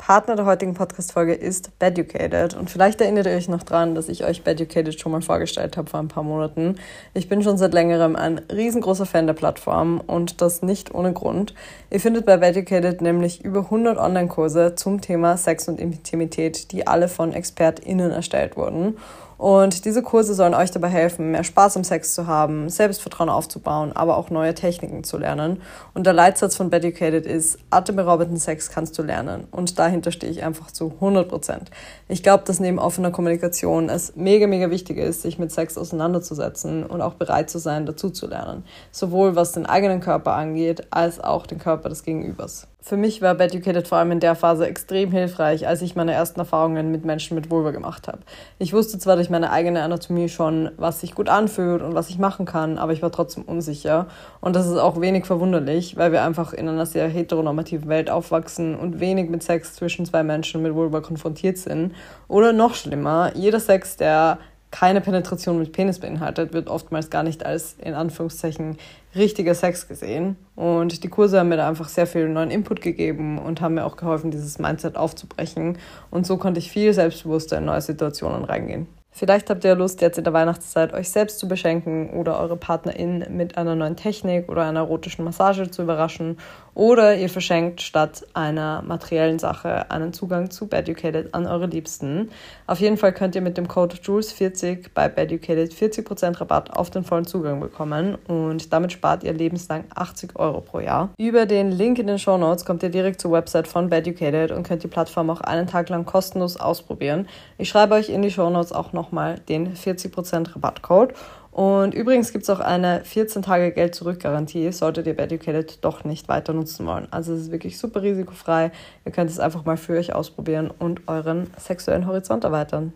Partner 0.00 0.34
der 0.34 0.46
heutigen 0.46 0.72
Podcast-Folge 0.72 1.34
ist 1.34 1.78
Beducated. 1.78 2.54
Und 2.54 2.70
vielleicht 2.70 3.02
erinnert 3.02 3.26
ihr 3.26 3.34
euch 3.34 3.50
noch 3.50 3.62
dran, 3.62 3.94
dass 3.94 4.08
ich 4.08 4.24
euch 4.24 4.42
Beducated 4.42 4.98
schon 4.98 5.12
mal 5.12 5.20
vorgestellt 5.20 5.76
habe 5.76 5.90
vor 5.90 6.00
ein 6.00 6.08
paar 6.08 6.22
Monaten. 6.22 6.76
Ich 7.12 7.28
bin 7.28 7.42
schon 7.42 7.58
seit 7.58 7.74
längerem 7.74 8.16
ein 8.16 8.40
riesengroßer 8.50 9.04
Fan 9.04 9.26
der 9.26 9.34
Plattform 9.34 10.00
und 10.00 10.40
das 10.40 10.62
nicht 10.62 10.94
ohne 10.94 11.12
Grund. 11.12 11.54
Ihr 11.90 12.00
findet 12.00 12.24
bei 12.24 12.38
Beducated 12.38 13.02
nämlich 13.02 13.44
über 13.44 13.60
100 13.60 13.98
Online-Kurse 13.98 14.74
zum 14.74 15.02
Thema 15.02 15.36
Sex 15.36 15.68
und 15.68 15.78
Intimität, 15.78 16.72
die 16.72 16.86
alle 16.86 17.06
von 17.06 17.34
ExpertInnen 17.34 18.10
erstellt 18.10 18.56
wurden. 18.56 18.96
Und 19.40 19.86
diese 19.86 20.02
Kurse 20.02 20.34
sollen 20.34 20.52
euch 20.52 20.70
dabei 20.70 20.88
helfen, 20.88 21.30
mehr 21.30 21.44
Spaß 21.44 21.78
am 21.78 21.82
Sex 21.82 22.14
zu 22.14 22.26
haben, 22.26 22.68
Selbstvertrauen 22.68 23.30
aufzubauen, 23.30 23.90
aber 23.90 24.18
auch 24.18 24.28
neue 24.28 24.52
Techniken 24.52 25.02
zu 25.02 25.16
lernen. 25.16 25.62
Und 25.94 26.04
der 26.04 26.12
Leitsatz 26.12 26.56
von 26.56 26.68
Beducated 26.68 27.24
ist, 27.24 27.58
atemberaubenden 27.70 28.36
Sex 28.36 28.68
kannst 28.68 28.98
du 28.98 29.02
lernen. 29.02 29.48
Und 29.50 29.78
dahinter 29.78 30.12
stehe 30.12 30.30
ich 30.30 30.44
einfach 30.44 30.70
zu 30.70 30.92
100 30.96 31.26
Prozent. 31.26 31.70
Ich 32.06 32.22
glaube, 32.22 32.44
dass 32.44 32.60
neben 32.60 32.78
offener 32.78 33.12
Kommunikation 33.12 33.88
es 33.88 34.14
mega, 34.14 34.46
mega 34.46 34.68
wichtig 34.68 34.98
ist, 34.98 35.22
sich 35.22 35.38
mit 35.38 35.50
Sex 35.50 35.78
auseinanderzusetzen 35.78 36.84
und 36.84 37.00
auch 37.00 37.14
bereit 37.14 37.48
zu 37.48 37.58
sein, 37.58 37.86
dazu 37.86 38.10
zu 38.10 38.26
lernen. 38.26 38.66
Sowohl 38.92 39.36
was 39.36 39.52
den 39.52 39.64
eigenen 39.64 40.00
Körper 40.00 40.34
angeht, 40.34 40.88
als 40.90 41.18
auch 41.18 41.46
den 41.46 41.58
Körper 41.58 41.88
des 41.88 42.02
Gegenübers. 42.02 42.66
Für 42.82 42.96
mich 42.96 43.20
war 43.20 43.34
Beducated 43.34 43.86
vor 43.86 43.98
allem 43.98 44.12
in 44.12 44.20
der 44.20 44.34
Phase 44.34 44.66
extrem 44.66 45.12
hilfreich, 45.12 45.68
als 45.68 45.82
ich 45.82 45.96
meine 45.96 46.12
ersten 46.12 46.40
Erfahrungen 46.40 46.90
mit 46.90 47.04
Menschen 47.04 47.34
mit 47.34 47.50
Vulva 47.50 47.72
gemacht 47.72 48.08
habe. 48.08 48.20
Ich 48.58 48.72
wusste 48.72 48.98
zwar 48.98 49.16
durch 49.16 49.28
meine 49.28 49.52
eigene 49.52 49.82
Anatomie 49.82 50.30
schon, 50.30 50.70
was 50.78 51.00
sich 51.00 51.14
gut 51.14 51.28
anfühlt 51.28 51.82
und 51.82 51.94
was 51.94 52.08
ich 52.08 52.18
machen 52.18 52.46
kann, 52.46 52.78
aber 52.78 52.94
ich 52.94 53.02
war 53.02 53.12
trotzdem 53.12 53.42
unsicher. 53.42 54.06
Und 54.40 54.56
das 54.56 54.66
ist 54.66 54.78
auch 54.78 54.98
wenig 54.98 55.26
verwunderlich, 55.26 55.98
weil 55.98 56.10
wir 56.10 56.22
einfach 56.22 56.54
in 56.54 56.68
einer 56.70 56.86
sehr 56.86 57.06
heteronormativen 57.06 57.88
Welt 57.90 58.08
aufwachsen 58.08 58.74
und 58.74 58.98
wenig 58.98 59.28
mit 59.28 59.42
Sex 59.42 59.74
zwischen 59.74 60.06
zwei 60.06 60.22
Menschen 60.22 60.62
mit 60.62 60.74
Vulva 60.74 61.02
konfrontiert 61.02 61.58
sind. 61.58 61.94
Oder 62.28 62.54
noch 62.54 62.74
schlimmer, 62.74 63.32
jeder 63.34 63.60
Sex, 63.60 63.98
der 63.98 64.38
keine 64.70 65.00
Penetration 65.00 65.58
mit 65.58 65.72
Penis 65.72 65.98
beinhaltet, 65.98 66.52
wird 66.52 66.68
oftmals 66.68 67.10
gar 67.10 67.22
nicht 67.22 67.44
als 67.44 67.74
in 67.78 67.94
Anführungszeichen 67.94 68.78
richtiger 69.14 69.54
Sex 69.54 69.88
gesehen. 69.88 70.36
Und 70.54 71.02
die 71.02 71.08
Kurse 71.08 71.40
haben 71.40 71.48
mir 71.48 71.56
da 71.56 71.68
einfach 71.68 71.88
sehr 71.88 72.06
viel 72.06 72.28
neuen 72.28 72.50
Input 72.50 72.80
gegeben 72.80 73.38
und 73.38 73.60
haben 73.60 73.74
mir 73.74 73.84
auch 73.84 73.96
geholfen, 73.96 74.30
dieses 74.30 74.58
Mindset 74.58 74.96
aufzubrechen. 74.96 75.78
Und 76.10 76.26
so 76.26 76.36
konnte 76.36 76.60
ich 76.60 76.70
viel 76.70 76.92
selbstbewusster 76.92 77.58
in 77.58 77.64
neue 77.64 77.80
Situationen 77.80 78.44
reingehen. 78.44 78.86
Vielleicht 79.12 79.50
habt 79.50 79.64
ihr 79.64 79.74
Lust, 79.74 80.00
jetzt 80.00 80.18
in 80.18 80.24
der 80.24 80.32
Weihnachtszeit 80.32 80.94
euch 80.94 81.10
selbst 81.10 81.40
zu 81.40 81.48
beschenken 81.48 82.10
oder 82.10 82.38
eure 82.38 82.56
PartnerInnen 82.56 83.36
mit 83.36 83.58
einer 83.58 83.74
neuen 83.74 83.96
Technik 83.96 84.48
oder 84.48 84.62
einer 84.62 84.80
erotischen 84.80 85.24
Massage 85.24 85.70
zu 85.70 85.82
überraschen. 85.82 86.38
Oder 86.74 87.16
ihr 87.16 87.28
verschenkt 87.28 87.82
statt 87.82 88.24
einer 88.32 88.82
materiellen 88.82 89.40
Sache 89.40 89.90
einen 89.90 90.12
Zugang 90.12 90.50
zu 90.50 90.68
Beducated 90.68 91.34
an 91.34 91.46
eure 91.46 91.66
Liebsten. 91.66 92.30
Auf 92.68 92.78
jeden 92.78 92.96
Fall 92.96 93.12
könnt 93.12 93.34
ihr 93.34 93.40
mit 93.40 93.58
dem 93.58 93.66
Code 93.66 93.96
JULES40 93.96 94.86
bei 94.94 95.08
Beducated 95.08 95.72
40% 95.72 96.40
Rabatt 96.40 96.70
auf 96.70 96.90
den 96.90 97.02
vollen 97.02 97.26
Zugang 97.26 97.60
bekommen 97.60 98.16
und 98.28 98.72
damit 98.72 98.92
spart 98.92 99.24
ihr 99.24 99.32
lebenslang 99.32 99.84
80 99.94 100.36
Euro 100.36 100.60
pro 100.60 100.78
Jahr. 100.78 101.10
Über 101.18 101.44
den 101.44 101.72
Link 101.72 101.98
in 101.98 102.06
den 102.06 102.18
Show 102.20 102.38
Notes 102.38 102.64
kommt 102.64 102.84
ihr 102.84 102.90
direkt 102.90 103.20
zur 103.20 103.32
Website 103.32 103.66
von 103.66 103.90
Beducated 103.90 104.52
und 104.52 104.62
könnt 104.62 104.84
die 104.84 104.88
Plattform 104.88 105.28
auch 105.30 105.40
einen 105.40 105.66
Tag 105.66 105.88
lang 105.88 106.06
kostenlos 106.06 106.56
ausprobieren. 106.56 107.26
Ich 107.58 107.68
schreibe 107.68 107.94
euch 107.96 108.08
in 108.08 108.22
die 108.22 108.30
Show 108.30 108.48
Notes 108.48 108.72
auch 108.72 108.92
noch 108.92 108.99
nochmal 109.00 109.38
den 109.48 109.74
40% 109.74 110.54
Rabattcode. 110.54 111.14
Und 111.52 111.94
übrigens 111.94 112.32
gibt 112.32 112.44
es 112.44 112.50
auch 112.50 112.60
eine 112.60 113.02
14 113.04 113.42
Tage 113.42 113.72
Geld-Zurück-Garantie, 113.72 114.70
solltet 114.70 115.06
ihr 115.06 115.16
Beducated 115.16 115.84
doch 115.84 116.04
nicht 116.04 116.28
weiter 116.28 116.52
nutzen 116.52 116.86
wollen. 116.86 117.08
Also 117.10 117.32
es 117.34 117.40
ist 117.42 117.52
wirklich 117.52 117.78
super 117.78 118.02
risikofrei. 118.02 118.70
Ihr 119.04 119.12
könnt 119.12 119.30
es 119.30 119.40
einfach 119.40 119.64
mal 119.64 119.76
für 119.76 119.98
euch 119.98 120.14
ausprobieren 120.14 120.70
und 120.70 121.08
euren 121.08 121.50
sexuellen 121.58 122.06
Horizont 122.06 122.44
erweitern. 122.44 122.92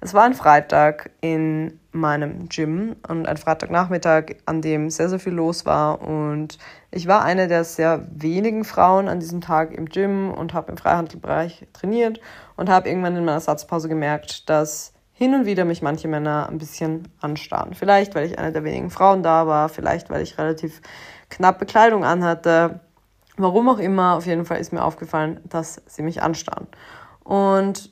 Es 0.00 0.14
war 0.14 0.22
ein 0.22 0.34
Freitag 0.34 1.10
in 1.20 1.80
meinem 1.90 2.48
Gym 2.48 2.94
und 3.08 3.26
ein 3.26 3.36
Freitagnachmittag, 3.36 4.36
an 4.46 4.62
dem 4.62 4.90
sehr, 4.90 5.08
sehr 5.08 5.18
viel 5.18 5.32
los 5.32 5.66
war. 5.66 6.00
Und 6.00 6.56
ich 6.92 7.08
war 7.08 7.24
eine 7.24 7.48
der 7.48 7.64
sehr 7.64 8.06
wenigen 8.12 8.64
Frauen 8.64 9.08
an 9.08 9.18
diesem 9.18 9.40
Tag 9.40 9.72
im 9.72 9.86
Gym 9.86 10.30
und 10.30 10.54
habe 10.54 10.70
im 10.70 10.78
Freihandelbereich 10.78 11.66
trainiert 11.72 12.20
und 12.56 12.68
habe 12.68 12.88
irgendwann 12.88 13.16
in 13.16 13.24
meiner 13.24 13.40
Satzpause 13.40 13.88
gemerkt, 13.88 14.48
dass 14.48 14.92
hin 15.18 15.34
und 15.34 15.46
wieder 15.46 15.64
mich 15.64 15.82
manche 15.82 16.06
Männer 16.06 16.48
ein 16.48 16.58
bisschen 16.58 17.08
anstarren. 17.20 17.74
Vielleicht, 17.74 18.14
weil 18.14 18.24
ich 18.24 18.38
eine 18.38 18.52
der 18.52 18.62
wenigen 18.62 18.88
Frauen 18.88 19.24
da 19.24 19.48
war, 19.48 19.68
vielleicht, 19.68 20.10
weil 20.10 20.22
ich 20.22 20.38
relativ 20.38 20.80
knappe 21.28 21.66
Kleidung 21.66 22.04
anhatte. 22.04 22.78
Warum 23.36 23.68
auch 23.68 23.80
immer, 23.80 24.14
auf 24.14 24.26
jeden 24.26 24.44
Fall 24.44 24.58
ist 24.58 24.72
mir 24.72 24.84
aufgefallen, 24.84 25.40
dass 25.48 25.82
sie 25.86 26.02
mich 26.02 26.22
anstarren. 26.22 26.68
Und 27.24 27.90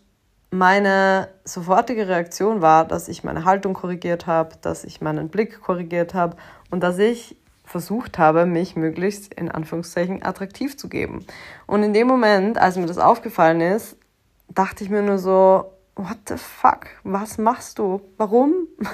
meine 0.53 1.29
sofortige 1.45 2.07
Reaktion 2.07 2.63
war, 2.63 2.85
dass 2.85 3.09
ich 3.09 3.25
meine 3.25 3.45
Haltung 3.45 3.75
korrigiert 3.75 4.29
habe, 4.29 4.55
dass 4.61 4.85
ich 4.85 5.01
meinen 5.01 5.29
Blick 5.29 5.61
korrigiert 5.61 6.15
habe 6.15 6.37
und 6.71 6.81
dass 6.85 6.97
ich 6.97 7.37
versucht 7.65 8.19
habe, 8.19 8.47
mich 8.47 8.77
möglichst 8.77 9.35
in 9.35 9.51
Anführungszeichen 9.51 10.25
attraktiv 10.25 10.77
zu 10.79 10.89
geben. 10.89 11.27
Und 11.67 11.83
in 11.83 11.93
dem 11.93 12.07
Moment, 12.07 12.57
als 12.57 12.77
mir 12.77 12.87
das 12.87 12.99
aufgefallen 12.99 13.61
ist, 13.61 13.97
dachte 14.49 14.85
ich 14.85 14.91
mir 14.91 15.03
nur 15.03 15.19
so, 15.19 15.73
what 15.97 16.19
the 16.29 16.37
fuck, 16.37 16.87
was 17.03 17.39
machst 17.39 17.79
du? 17.79 18.01
Warum? 18.17 18.69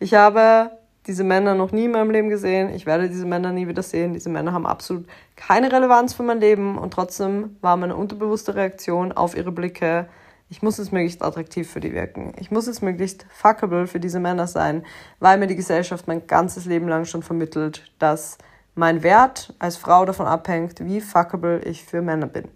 Ich 0.00 0.14
habe 0.14 0.72
diese 1.06 1.22
Männer 1.22 1.54
noch 1.54 1.70
nie 1.70 1.84
in 1.84 1.92
meinem 1.92 2.10
Leben 2.10 2.28
gesehen. 2.28 2.74
Ich 2.74 2.86
werde 2.86 3.08
diese 3.08 3.24
Männer 3.24 3.52
nie 3.52 3.68
wieder 3.68 3.84
sehen. 3.84 4.12
Diese 4.12 4.28
Männer 4.28 4.52
haben 4.52 4.66
absolut 4.66 5.06
keine 5.36 5.70
Relevanz 5.70 6.12
für 6.12 6.24
mein 6.24 6.40
Leben 6.40 6.76
und 6.76 6.92
trotzdem 6.92 7.56
war 7.60 7.76
meine 7.76 7.94
unterbewusste 7.94 8.56
Reaktion 8.56 9.12
auf 9.12 9.36
ihre 9.36 9.52
Blicke, 9.52 10.08
ich 10.50 10.62
muss 10.62 10.78
es 10.78 10.92
möglichst 10.92 11.22
attraktiv 11.22 11.70
für 11.70 11.80
die 11.80 11.92
wirken. 11.94 12.32
Ich 12.38 12.50
muss 12.50 12.66
es 12.66 12.82
möglichst 12.82 13.26
fuckable 13.30 13.86
für 13.86 13.98
diese 13.98 14.20
Männer 14.20 14.46
sein, 14.46 14.84
weil 15.18 15.38
mir 15.38 15.46
die 15.46 15.56
Gesellschaft 15.56 16.06
mein 16.06 16.26
ganzes 16.26 16.66
Leben 16.66 16.86
lang 16.86 17.06
schon 17.06 17.22
vermittelt, 17.22 17.90
dass 17.98 18.38
mein 18.74 19.02
Wert 19.02 19.54
als 19.58 19.76
Frau 19.76 20.04
davon 20.04 20.26
abhängt, 20.26 20.84
wie 20.84 21.00
fuckable 21.00 21.60
ich 21.64 21.84
für 21.84 22.02
Männer 22.02 22.26
bin. 22.26 22.48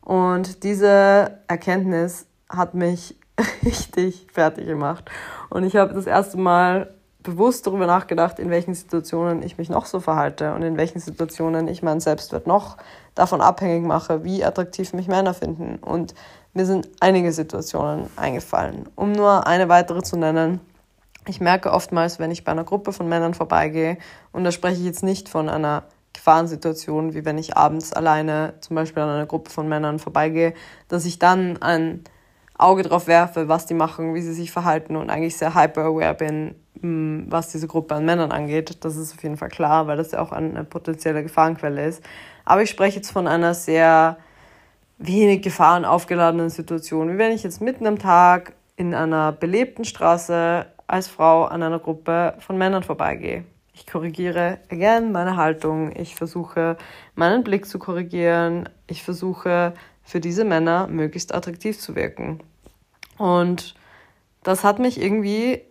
Und 0.00 0.64
diese 0.64 1.40
Erkenntnis 1.48 2.26
hat 2.50 2.74
mich 2.74 3.16
richtig 3.64 4.26
fertig 4.32 4.66
gemacht. 4.66 5.10
Und 5.48 5.64
ich 5.64 5.76
habe 5.76 5.94
das 5.94 6.06
erste 6.06 6.36
Mal 6.36 6.94
bewusst 7.22 7.66
darüber 7.66 7.86
nachgedacht, 7.86 8.38
in 8.38 8.50
welchen 8.50 8.74
Situationen 8.74 9.42
ich 9.42 9.58
mich 9.58 9.68
noch 9.68 9.86
so 9.86 10.00
verhalte 10.00 10.54
und 10.54 10.62
in 10.62 10.76
welchen 10.76 11.00
Situationen 11.00 11.68
ich 11.68 11.82
meinen 11.82 12.00
Selbstwert 12.00 12.46
noch 12.46 12.78
davon 13.14 13.40
abhängig 13.40 13.86
mache, 13.86 14.24
wie 14.24 14.44
attraktiv 14.44 14.92
mich 14.94 15.06
Männer 15.06 15.34
finden. 15.34 15.76
Und 15.76 16.14
mir 16.54 16.66
sind 16.66 16.88
einige 17.00 17.32
Situationen 17.32 18.06
eingefallen. 18.16 18.88
Um 18.96 19.12
nur 19.12 19.46
eine 19.46 19.68
weitere 19.68 20.02
zu 20.02 20.16
nennen, 20.16 20.60
ich 21.26 21.40
merke 21.40 21.72
oftmals, 21.72 22.18
wenn 22.18 22.30
ich 22.30 22.44
bei 22.44 22.52
einer 22.52 22.64
Gruppe 22.64 22.92
von 22.92 23.08
Männern 23.08 23.34
vorbeigehe, 23.34 23.98
und 24.32 24.44
da 24.44 24.50
spreche 24.50 24.80
ich 24.80 24.86
jetzt 24.86 25.02
nicht 25.02 25.28
von 25.28 25.50
einer 25.50 25.84
Gefahrensituation, 26.14 27.14
wie 27.14 27.24
wenn 27.24 27.38
ich 27.38 27.56
abends 27.56 27.92
alleine 27.92 28.54
zum 28.60 28.76
Beispiel 28.76 29.02
an 29.02 29.10
einer 29.10 29.26
Gruppe 29.26 29.50
von 29.50 29.68
Männern 29.68 29.98
vorbeigehe, 29.98 30.54
dass 30.88 31.04
ich 31.04 31.18
dann 31.18 31.60
ein 31.60 32.04
Auge 32.60 32.82
drauf 32.82 33.06
werfe, 33.06 33.48
was 33.48 33.66
die 33.66 33.74
machen, 33.74 34.14
wie 34.14 34.20
sie 34.20 34.34
sich 34.34 34.50
verhalten 34.50 34.96
und 34.96 35.10
eigentlich 35.10 35.36
sehr 35.36 35.54
hyper-aware 35.54 36.14
bin, 36.14 36.54
hm, 36.80 37.26
was 37.28 37.48
diese 37.48 37.66
Gruppe 37.66 37.94
an 37.94 38.04
Männern 38.04 38.32
angeht. 38.32 38.84
Das 38.84 38.96
ist 38.96 39.14
auf 39.14 39.22
jeden 39.22 39.36
Fall 39.36 39.48
klar, 39.48 39.86
weil 39.86 39.96
das 39.96 40.12
ja 40.12 40.20
auch 40.20 40.32
eine 40.32 40.64
potenzielle 40.64 41.22
Gefahrenquelle 41.22 41.86
ist. 41.86 42.02
Aber 42.44 42.62
ich 42.62 42.70
spreche 42.70 42.96
jetzt 42.96 43.10
von 43.10 43.26
einer 43.26 43.54
sehr 43.54 44.18
wenig 44.98 45.42
Gefahren 45.42 45.84
aufgeladenen 45.84 46.50
Situation, 46.50 47.12
wie 47.12 47.18
wenn 47.18 47.32
ich 47.32 47.42
jetzt 47.42 47.60
mitten 47.60 47.86
am 47.86 47.98
Tag 47.98 48.52
in 48.76 48.94
einer 48.94 49.32
belebten 49.32 49.84
Straße 49.84 50.66
als 50.86 51.08
Frau 51.08 51.44
an 51.44 51.62
einer 51.62 51.78
Gruppe 51.78 52.34
von 52.40 52.58
Männern 52.58 52.82
vorbeigehe. 52.82 53.44
Ich 53.72 53.86
korrigiere 53.86 54.58
again 54.70 55.12
meine 55.12 55.36
Haltung, 55.36 55.94
ich 55.96 56.14
versuche 56.14 56.76
meinen 57.14 57.44
Blick 57.44 57.66
zu 57.66 57.78
korrigieren, 57.78 58.68
ich 58.86 59.02
versuche 59.02 59.72
für 60.10 60.20
diese 60.20 60.44
Männer 60.44 60.88
möglichst 60.88 61.32
attraktiv 61.32 61.78
zu 61.78 61.94
wirken. 61.94 62.40
Und 63.16 63.76
das 64.42 64.64
hat 64.64 64.80
mich 64.80 65.00
irgendwie 65.00 65.62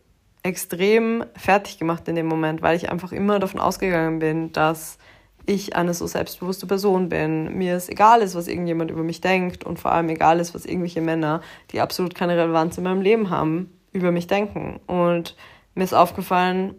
extrem 0.43 1.25
fertig 1.36 1.77
gemacht 1.77 2.08
in 2.08 2.15
dem 2.15 2.27
Moment, 2.27 2.62
weil 2.62 2.77
ich 2.77 2.89
einfach 2.89 3.12
immer 3.12 3.39
davon 3.39 3.60
ausgegangen 3.60 4.19
bin, 4.19 4.53
dass 4.53 4.98
ich 5.46 5.75
eine 5.75 5.93
so 5.93 6.08
selbstbewusste 6.08 6.67
Person 6.67 7.10
bin. 7.10 7.58
Mir 7.58 7.75
ist 7.75 7.89
egal 7.89 8.22
ist, 8.22 8.36
was 8.36 8.48
irgendjemand 8.48 8.91
über 8.91 9.03
mich 9.03 9.19
denkt 9.19 9.65
und 9.65 9.77
vor 9.77 9.91
allem 9.91 10.08
egal 10.08 10.39
ist, 10.39 10.55
was 10.55 10.65
irgendwelche 10.65 11.01
Männer, 11.01 11.41
die 11.72 11.81
absolut 11.81 12.15
keine 12.15 12.38
Relevanz 12.38 12.77
in 12.77 12.86
meinem 12.86 13.01
Leben 13.01 13.29
haben, 13.29 13.77
über 13.91 14.12
mich 14.12 14.27
denken. 14.27 14.79
Und 14.88 15.36
mir 15.75 15.84
ist 15.84 15.93
aufgefallen, 15.93 16.75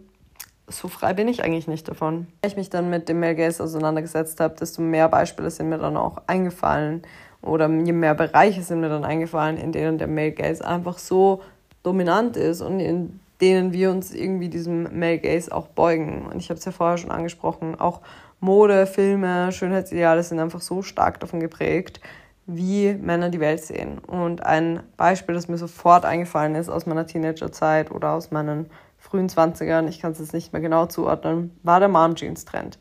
so 0.67 0.87
frei 0.87 1.13
bin 1.13 1.27
ich 1.27 1.43
eigentlich 1.43 1.67
nicht 1.67 1.87
davon. 1.87 2.27
Als 2.41 2.53
ich 2.53 2.57
mich 2.57 2.69
dann 2.71 2.89
mit 2.89 3.07
dem 3.07 3.19
Male 3.19 3.35
Gaze 3.35 3.63
auseinandergesetzt 3.63 4.39
habe, 4.39 4.55
desto 4.55 4.81
mehr 4.81 5.09
Beispiele 5.09 5.51
sind 5.51 5.69
mir 5.69 5.77
dann 5.77 5.97
auch 5.97 6.23
eingefallen 6.25 7.03
oder 7.41 7.69
je 7.69 7.93
mehr 7.93 8.15
Bereiche 8.15 8.61
sind 8.61 8.81
mir 8.81 8.89
dann 8.89 9.05
eingefallen, 9.05 9.57
in 9.57 9.71
denen 9.71 9.97
der 9.97 10.07
Male 10.07 10.31
Gaze 10.31 10.65
einfach 10.65 10.97
so 10.97 11.41
dominant 11.83 12.37
ist 12.37 12.61
und 12.61 12.79
in 12.79 13.19
denen 13.41 13.73
wir 13.73 13.89
uns 13.89 14.13
irgendwie 14.13 14.49
diesem 14.49 14.83
Male 14.97 15.17
Gaze 15.17 15.51
auch 15.51 15.67
beugen. 15.67 16.27
Und 16.31 16.37
ich 16.37 16.49
habe 16.49 16.59
es 16.59 16.65
ja 16.65 16.71
vorher 16.71 16.97
schon 16.97 17.11
angesprochen, 17.11 17.79
auch 17.79 18.01
Mode, 18.39 18.87
Filme, 18.87 19.51
Schönheitsideale 19.51 20.23
sind 20.23 20.39
einfach 20.39 20.61
so 20.61 20.81
stark 20.81 21.19
davon 21.19 21.39
geprägt, 21.39 21.99
wie 22.47 22.93
Männer 22.93 23.29
die 23.29 23.39
Welt 23.39 23.63
sehen. 23.63 23.99
Und 23.99 24.45
ein 24.45 24.81
Beispiel, 24.97 25.35
das 25.35 25.47
mir 25.47 25.57
sofort 25.57 26.05
eingefallen 26.05 26.55
ist 26.55 26.69
aus 26.69 26.85
meiner 26.85 27.05
Teenagerzeit 27.05 27.91
oder 27.91 28.11
aus 28.11 28.31
meinen 28.31 28.67
frühen 28.97 29.29
20ern, 29.29 29.87
ich 29.87 29.99
kann 29.99 30.11
es 30.11 30.19
jetzt 30.19 30.33
nicht 30.33 30.53
mehr 30.53 30.61
genau 30.61 30.85
zuordnen, 30.85 31.51
war 31.63 31.79
der 31.79 31.89
Mom 31.89 32.15
Jeans 32.15 32.45
Trend. 32.45 32.77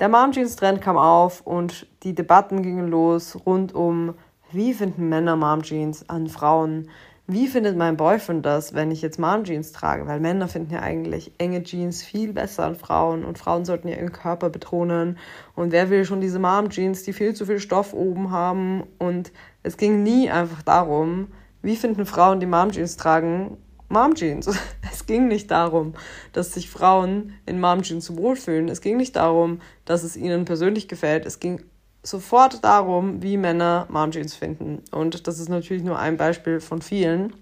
Der 0.00 0.08
Mom 0.08 0.32
Jeans 0.32 0.56
Trend 0.56 0.80
kam 0.80 0.96
auf 0.96 1.40
und 1.42 1.86
die 2.02 2.14
Debatten 2.14 2.62
gingen 2.62 2.88
los 2.88 3.38
rund 3.46 3.74
um, 3.74 4.14
wie 4.50 4.74
finden 4.74 5.08
Männer 5.08 5.36
Mom 5.36 5.62
Jeans 5.62 6.08
an 6.08 6.28
Frauen, 6.28 6.88
wie 7.26 7.46
findet 7.46 7.74
mein 7.78 7.96
Boyfriend 7.96 8.44
das, 8.44 8.74
wenn 8.74 8.90
ich 8.90 9.00
jetzt 9.00 9.18
Mom-Jeans 9.18 9.72
trage? 9.72 10.06
Weil 10.06 10.20
Männer 10.20 10.46
finden 10.46 10.74
ja 10.74 10.80
eigentlich 10.80 11.32
enge 11.38 11.62
Jeans 11.62 12.02
viel 12.02 12.34
besser 12.34 12.64
an 12.66 12.76
Frauen 12.76 13.24
und 13.24 13.38
Frauen 13.38 13.64
sollten 13.64 13.88
ja 13.88 13.96
ihren 13.96 14.12
Körper 14.12 14.50
betonen. 14.50 15.16
Und 15.54 15.72
wer 15.72 15.88
will 15.88 16.04
schon 16.04 16.20
diese 16.20 16.38
Mom-Jeans, 16.38 17.02
die 17.04 17.14
viel 17.14 17.32
zu 17.32 17.46
viel 17.46 17.60
Stoff 17.60 17.94
oben 17.94 18.30
haben? 18.30 18.82
Und 18.98 19.32
es 19.62 19.78
ging 19.78 20.02
nie 20.02 20.28
einfach 20.28 20.60
darum, 20.60 21.28
wie 21.62 21.76
finden 21.76 22.04
Frauen, 22.04 22.40
die 22.40 22.46
Mom-Jeans 22.46 22.98
tragen, 22.98 23.56
Mom-Jeans. 23.88 24.50
Es 24.92 25.06
ging 25.06 25.26
nicht 25.26 25.50
darum, 25.50 25.94
dass 26.32 26.54
sich 26.54 26.70
Frauen 26.70 27.34
in 27.46 27.60
Mom-Jeans 27.60 28.16
wohlfühlen. 28.16 28.68
Es 28.68 28.80
ging 28.80 28.96
nicht 28.96 29.16
darum, 29.16 29.60
dass 29.84 30.04
es 30.04 30.16
ihnen 30.16 30.44
persönlich 30.44 30.86
gefällt. 30.86 31.26
Es 31.26 31.40
ging 31.40 31.62
sofort 32.02 32.62
darum, 32.62 33.22
wie 33.22 33.36
Männer 33.36 33.86
Mom-Jeans 33.90 34.34
finden. 34.34 34.82
Und 34.92 35.26
das 35.26 35.40
ist 35.40 35.48
natürlich 35.48 35.82
nur 35.82 35.98
ein 35.98 36.16
Beispiel 36.16 36.60
von 36.60 36.80
vielen. 36.80 37.34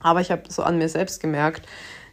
Aber 0.00 0.20
ich 0.20 0.30
habe 0.30 0.42
so 0.48 0.62
an 0.62 0.78
mir 0.78 0.88
selbst 0.88 1.20
gemerkt, 1.20 1.66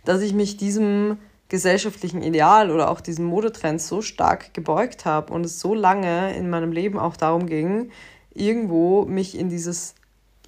dass 0.05 0.21
ich 0.21 0.33
mich 0.33 0.57
diesem 0.57 1.17
gesellschaftlichen 1.49 2.21
Ideal 2.21 2.71
oder 2.71 2.89
auch 2.89 3.01
diesen 3.01 3.25
Modetrends 3.25 3.87
so 3.87 4.01
stark 4.01 4.53
gebeugt 4.53 5.05
habe 5.05 5.33
und 5.33 5.45
es 5.45 5.59
so 5.59 5.73
lange 5.73 6.35
in 6.35 6.49
meinem 6.49 6.71
Leben 6.71 6.99
auch 6.99 7.17
darum 7.17 7.47
ging, 7.47 7.91
irgendwo 8.33 9.05
mich 9.05 9.37
in 9.37 9.49
dieses 9.49 9.95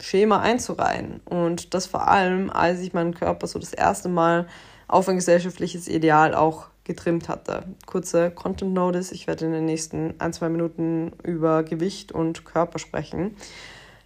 Schema 0.02 0.40
einzureihen. 0.42 1.22
Und 1.26 1.74
das 1.74 1.86
vor 1.86 2.08
allem, 2.08 2.50
als 2.50 2.80
ich 2.80 2.94
meinen 2.94 3.14
Körper 3.14 3.48
so 3.48 3.60
das 3.60 3.74
erste 3.74 4.10
Mal 4.10 4.48
auf 4.88 5.08
ein 5.08 5.16
gesellschaftliches 5.16 5.88
Ideal 5.88 6.36
auch 6.36 6.68
getrimmt 6.84 7.30
hatte. 7.30 7.64
Kurze 7.86 8.32
Content 8.32 8.74
Notice. 8.74 9.12
Ich 9.12 9.28
werde 9.28 9.46
in 9.46 9.52
den 9.52 9.66
nächsten 9.66 10.16
ein, 10.20 10.34
zwei 10.34 10.50
Minuten 10.50 11.14
über 11.24 11.64
Gewicht 11.64 12.12
und 12.12 12.44
Körper 12.46 12.80
sprechen. 12.80 13.36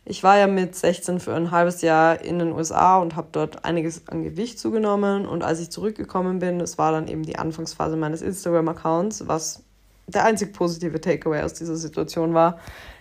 Ich 0.08 0.22
war 0.22 0.38
ja 0.38 0.46
mit 0.46 0.75
16 0.75 1.20
für 1.20 1.34
ein 1.34 1.50
halbes 1.50 1.82
Jahr 1.82 2.22
in 2.22 2.38
den 2.38 2.52
USA 2.52 3.00
und 3.00 3.16
habe 3.16 3.30
dort 3.32 3.66
einiges 3.66 4.08
an 4.08 4.24
Gewicht 4.24 4.60
zugenommen. 4.60 5.25
Und 5.25 5.44
als 5.44 5.60
ich 5.60 5.72
zurückgekommen 5.72 6.38
bin, 6.38 6.60
das 6.60 6.78
war 6.78 6.92
dann 6.92 7.08
eben 7.08 7.24
die 7.24 7.40
Anfangsphase 7.40 7.98
meines 7.98 8.22
Instagram-Accounts, 8.22 9.28
was 9.28 9.64
der 10.06 10.25
einzig 10.25 10.54
positive 10.54 11.02
Takeaway 11.02 11.42
aus 11.42 11.54
dieser 11.54 11.75
Situation 11.75 12.36
war. 12.36 12.60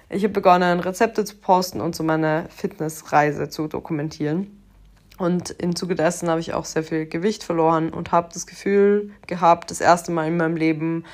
Ich 0.09 0.23
habe 0.23 0.33
begonnen, 0.33 0.81
Rezepte 0.81 1.25
zu 1.25 1.37
posten 1.37 1.81
und 1.81 1.97
so 1.97 2.05
meine 2.05 2.47
Fitnessreise 2.51 3.49
zu 3.49 3.69
dokumentieren. 3.69 4.61
Und 5.19 5.51
im 5.51 5.77
Zuge 5.77 5.95
dessen 5.95 6.29
habe 6.29 6.41
ich 6.41 6.55
auch 6.55 6.65
sehr 6.65 6.83
viel 6.83 7.07
Gewicht 7.07 7.45
verloren 7.45 7.91
und 7.91 8.13
habe 8.13 8.31
das 8.33 8.47
Gefühl 8.47 9.13
gehabt, 9.27 9.71
das 9.71 9.81
erste 9.81 10.11
Mal 10.11 10.27
in 10.27 10.37
meinem 10.37 10.57
Leben 10.57 11.05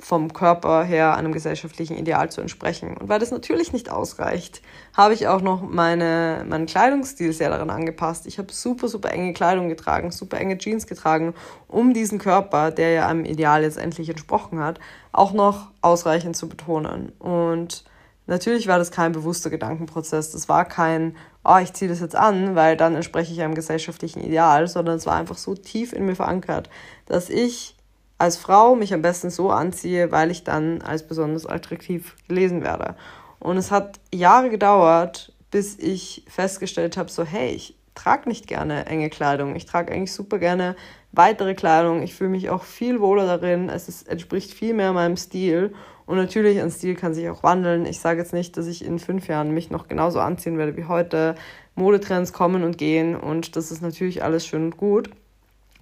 vom 0.00 0.32
Körper 0.32 0.84
her 0.84 1.16
einem 1.16 1.32
gesellschaftlichen 1.32 1.96
Ideal 1.96 2.30
zu 2.30 2.40
entsprechen. 2.40 2.96
Und 2.96 3.08
weil 3.08 3.20
das 3.20 3.30
natürlich 3.30 3.72
nicht 3.72 3.90
ausreicht, 3.90 4.60
habe 4.92 5.14
ich 5.14 5.28
auch 5.28 5.40
noch 5.40 5.62
meine, 5.62 6.44
meinen 6.48 6.66
Kleidungsstil 6.66 7.32
sehr 7.32 7.50
daran 7.50 7.70
angepasst. 7.70 8.26
Ich 8.26 8.38
habe 8.38 8.52
super, 8.52 8.88
super 8.88 9.10
enge 9.12 9.32
Kleidung 9.32 9.68
getragen, 9.68 10.10
super 10.10 10.38
enge 10.38 10.58
Jeans 10.58 10.86
getragen, 10.86 11.34
um 11.68 11.94
diesen 11.94 12.18
Körper, 12.18 12.70
der 12.70 12.90
ja 12.90 13.08
einem 13.08 13.24
Ideal 13.24 13.62
jetzt 13.62 13.78
endlich 13.78 14.08
entsprochen 14.08 14.58
hat, 14.58 14.78
auch 15.12 15.32
noch 15.32 15.70
ausreichend 15.80 16.36
zu 16.36 16.48
betonen. 16.48 17.12
Und 17.18 17.84
natürlich 18.26 18.66
war 18.68 18.78
das 18.78 18.90
kein 18.90 19.12
bewusster 19.12 19.50
Gedankenprozess. 19.50 20.32
Das 20.32 20.48
war 20.48 20.64
kein, 20.64 21.16
oh, 21.44 21.58
ich 21.62 21.72
ziehe 21.72 21.88
das 21.88 22.00
jetzt 22.00 22.16
an, 22.16 22.54
weil 22.54 22.76
dann 22.76 22.94
entspreche 22.94 23.32
ich 23.32 23.42
einem 23.42 23.54
gesellschaftlichen 23.54 24.22
Ideal, 24.22 24.66
sondern 24.68 24.96
es 24.96 25.06
war 25.06 25.16
einfach 25.16 25.38
so 25.38 25.54
tief 25.54 25.92
in 25.92 26.06
mir 26.06 26.16
verankert, 26.16 26.70
dass 27.06 27.30
ich 27.30 27.76
als 28.18 28.36
Frau 28.36 28.76
mich 28.76 28.94
am 28.94 29.02
besten 29.02 29.30
so 29.30 29.50
anziehe, 29.50 30.12
weil 30.12 30.30
ich 30.30 30.44
dann 30.44 30.82
als 30.82 31.06
besonders 31.06 31.46
attraktiv 31.46 32.16
gelesen 32.28 32.62
werde. 32.62 32.96
Und 33.40 33.56
es 33.56 33.70
hat 33.70 34.00
Jahre 34.12 34.50
gedauert, 34.50 35.32
bis 35.50 35.78
ich 35.78 36.24
festgestellt 36.28 36.96
habe, 36.96 37.10
so 37.10 37.24
hey, 37.24 37.50
ich 37.50 37.76
trage 37.94 38.28
nicht 38.28 38.46
gerne 38.46 38.86
enge 38.86 39.10
Kleidung. 39.10 39.56
Ich 39.56 39.66
trage 39.66 39.92
eigentlich 39.92 40.12
super 40.12 40.38
gerne 40.38 40.76
weitere 41.12 41.54
Kleidung. 41.54 42.02
Ich 42.02 42.14
fühle 42.14 42.30
mich 42.30 42.50
auch 42.50 42.64
viel 42.64 43.00
wohler 43.00 43.26
darin. 43.26 43.68
Es 43.68 43.88
ist, 43.88 44.08
entspricht 44.08 44.52
viel 44.52 44.74
mehr 44.74 44.92
meinem 44.92 45.16
Stil. 45.16 45.74
Und 46.06 46.16
natürlich, 46.16 46.60
ein 46.60 46.70
Stil 46.70 46.94
kann 46.94 47.14
sich 47.14 47.28
auch 47.30 47.42
wandeln. 47.42 47.86
Ich 47.86 48.00
sage 48.00 48.20
jetzt 48.20 48.34
nicht, 48.34 48.56
dass 48.56 48.66
ich 48.66 48.84
in 48.84 48.98
fünf 48.98 49.26
Jahren 49.28 49.52
mich 49.52 49.70
noch 49.70 49.88
genauso 49.88 50.20
anziehen 50.20 50.58
werde 50.58 50.76
wie 50.76 50.84
heute. 50.84 51.34
Modetrends 51.74 52.32
kommen 52.32 52.62
und 52.62 52.78
gehen 52.78 53.16
und 53.16 53.56
das 53.56 53.72
ist 53.72 53.82
natürlich 53.82 54.22
alles 54.22 54.46
schön 54.46 54.64
und 54.64 54.76
gut. 54.76 55.10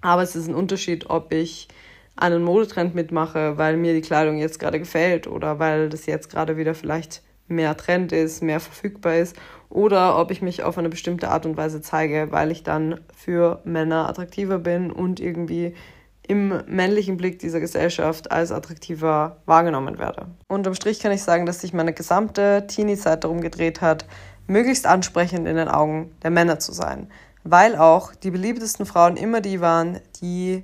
Aber 0.01 0.23
es 0.23 0.35
ist 0.35 0.47
ein 0.47 0.55
Unterschied, 0.55 1.09
ob 1.09 1.31
ich 1.31 1.67
einen 2.15 2.43
Modetrend 2.43 2.95
mitmache, 2.95 3.57
weil 3.57 3.77
mir 3.77 3.93
die 3.93 4.01
Kleidung 4.01 4.37
jetzt 4.37 4.59
gerade 4.59 4.79
gefällt 4.79 5.27
oder 5.27 5.59
weil 5.59 5.89
das 5.89 6.05
jetzt 6.05 6.29
gerade 6.29 6.57
wieder 6.57 6.73
vielleicht 6.73 7.21
mehr 7.47 7.75
Trend 7.77 8.11
ist, 8.11 8.41
mehr 8.41 8.59
verfügbar 8.59 9.17
ist 9.17 9.35
oder 9.69 10.19
ob 10.19 10.31
ich 10.31 10.41
mich 10.41 10.63
auf 10.63 10.77
eine 10.77 10.89
bestimmte 10.89 11.29
Art 11.29 11.45
und 11.45 11.57
Weise 11.57 11.81
zeige, 11.81 12.31
weil 12.31 12.51
ich 12.51 12.63
dann 12.63 13.01
für 13.15 13.61
Männer 13.65 14.07
attraktiver 14.07 14.59
bin 14.59 14.91
und 14.91 15.19
irgendwie 15.19 15.73
im 16.27 16.63
männlichen 16.67 17.17
Blick 17.17 17.39
dieser 17.39 17.59
Gesellschaft 17.59 18.31
als 18.31 18.51
attraktiver 18.51 19.37
wahrgenommen 19.45 19.99
werde. 19.99 20.27
Unterm 20.47 20.73
Strich 20.73 20.99
kann 20.99 21.11
ich 21.11 21.23
sagen, 21.23 21.45
dass 21.45 21.61
sich 21.61 21.73
meine 21.73 21.93
gesamte 21.93 22.65
Teenie-Zeit 22.67 23.23
darum 23.23 23.41
gedreht 23.41 23.81
hat, 23.81 24.05
möglichst 24.47 24.85
ansprechend 24.85 25.47
in 25.47 25.55
den 25.55 25.67
Augen 25.67 26.11
der 26.23 26.31
Männer 26.31 26.59
zu 26.59 26.71
sein, 26.71 27.09
weil 27.43 27.75
auch 27.75 28.15
die 28.15 28.31
beliebtesten 28.31 28.85
Frauen 28.85 29.17
immer 29.17 29.41
die 29.41 29.59
waren, 29.61 29.99
die 30.21 30.63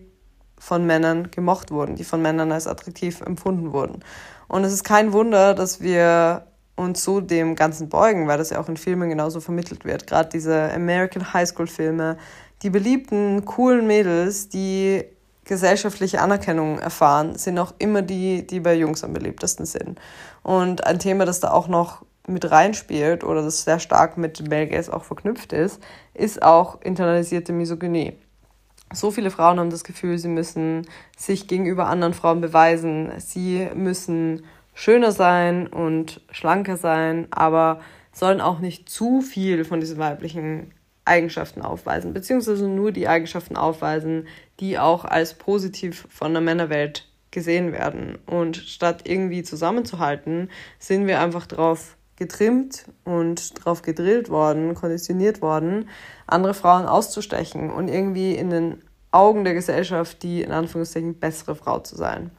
von 0.57 0.85
Männern 0.85 1.31
gemocht 1.31 1.71
wurden, 1.71 1.95
die 1.95 2.03
von 2.03 2.21
Männern 2.21 2.51
als 2.51 2.67
attraktiv 2.67 3.21
empfunden 3.21 3.71
wurden. 3.71 4.03
Und 4.47 4.63
es 4.63 4.73
ist 4.73 4.83
kein 4.83 5.13
Wunder, 5.13 5.53
dass 5.53 5.81
wir 5.81 6.47
uns 6.75 7.03
so 7.03 7.19
dem 7.21 7.55
Ganzen 7.55 7.89
beugen, 7.89 8.27
weil 8.27 8.37
das 8.37 8.49
ja 8.49 8.59
auch 8.59 8.69
in 8.69 8.77
Filmen 8.77 9.09
genauso 9.09 9.41
vermittelt 9.41 9.85
wird. 9.85 10.07
Gerade 10.07 10.29
diese 10.29 10.71
American 10.73 11.33
High 11.33 11.47
School 11.47 11.67
Filme, 11.67 12.17
die 12.61 12.69
beliebten, 12.69 13.45
coolen 13.45 13.87
Mädels, 13.87 14.49
die 14.49 15.05
gesellschaftliche 15.49 16.21
Anerkennung 16.21 16.77
erfahren, 16.77 17.35
sind 17.35 17.57
auch 17.57 17.73
immer 17.79 18.03
die, 18.03 18.45
die 18.45 18.59
bei 18.59 18.75
Jungs 18.75 19.03
am 19.03 19.13
beliebtesten 19.13 19.65
sind. 19.65 19.99
Und 20.43 20.85
ein 20.85 20.99
Thema, 20.99 21.25
das 21.25 21.39
da 21.39 21.49
auch 21.49 21.67
noch 21.67 22.05
mit 22.27 22.51
reinspielt 22.51 23.23
oder 23.23 23.41
das 23.41 23.63
sehr 23.63 23.79
stark 23.79 24.15
mit 24.15 24.47
Male 24.47 24.67
Gaze 24.67 24.93
auch 24.93 25.03
verknüpft 25.03 25.51
ist, 25.51 25.81
ist 26.13 26.43
auch 26.43 26.79
internalisierte 26.83 27.51
Misogynie. 27.51 28.13
So 28.93 29.09
viele 29.09 29.31
Frauen 29.31 29.59
haben 29.59 29.71
das 29.71 29.83
Gefühl, 29.83 30.19
sie 30.19 30.27
müssen 30.27 30.87
sich 31.17 31.47
gegenüber 31.47 31.87
anderen 31.87 32.13
Frauen 32.13 32.41
beweisen, 32.41 33.11
sie 33.17 33.67
müssen 33.73 34.43
schöner 34.75 35.11
sein 35.11 35.65
und 35.65 36.21
schlanker 36.31 36.77
sein, 36.77 37.27
aber 37.31 37.79
sollen 38.11 38.39
auch 38.39 38.59
nicht 38.59 38.87
zu 38.87 39.21
viel 39.21 39.65
von 39.65 39.79
diesen 39.79 39.97
weiblichen 39.97 40.73
Eigenschaften 41.05 41.63
aufweisen, 41.63 42.13
beziehungsweise 42.13 42.67
nur 42.67 42.91
die 42.91 43.07
Eigenschaften 43.07 43.57
aufweisen, 43.57 44.27
die 44.59 44.77
auch 44.77 45.05
als 45.05 45.33
positiv 45.33 46.07
von 46.09 46.33
der 46.33 46.41
Männerwelt 46.41 47.07
gesehen 47.31 47.71
werden. 47.71 48.17
Und 48.25 48.57
statt 48.57 49.01
irgendwie 49.05 49.43
zusammenzuhalten, 49.43 50.49
sind 50.79 51.07
wir 51.07 51.19
einfach 51.19 51.45
darauf 51.45 51.95
getrimmt 52.15 52.85
und 53.05 53.59
darauf 53.59 53.81
gedrillt 53.81 54.29
worden, 54.29 54.75
konditioniert 54.75 55.41
worden, 55.41 55.87
andere 56.27 56.53
Frauen 56.53 56.85
auszustechen 56.85 57.69
und 57.69 57.87
irgendwie 57.87 58.35
in 58.35 58.49
den 58.49 58.83
Augen 59.11 59.43
der 59.43 59.53
Gesellschaft 59.53 60.21
die 60.21 60.41
in 60.41 60.51
Anführungszeichen 60.51 61.19
bessere 61.19 61.55
Frau 61.55 61.79
zu 61.79 61.95
sein. 61.95 62.31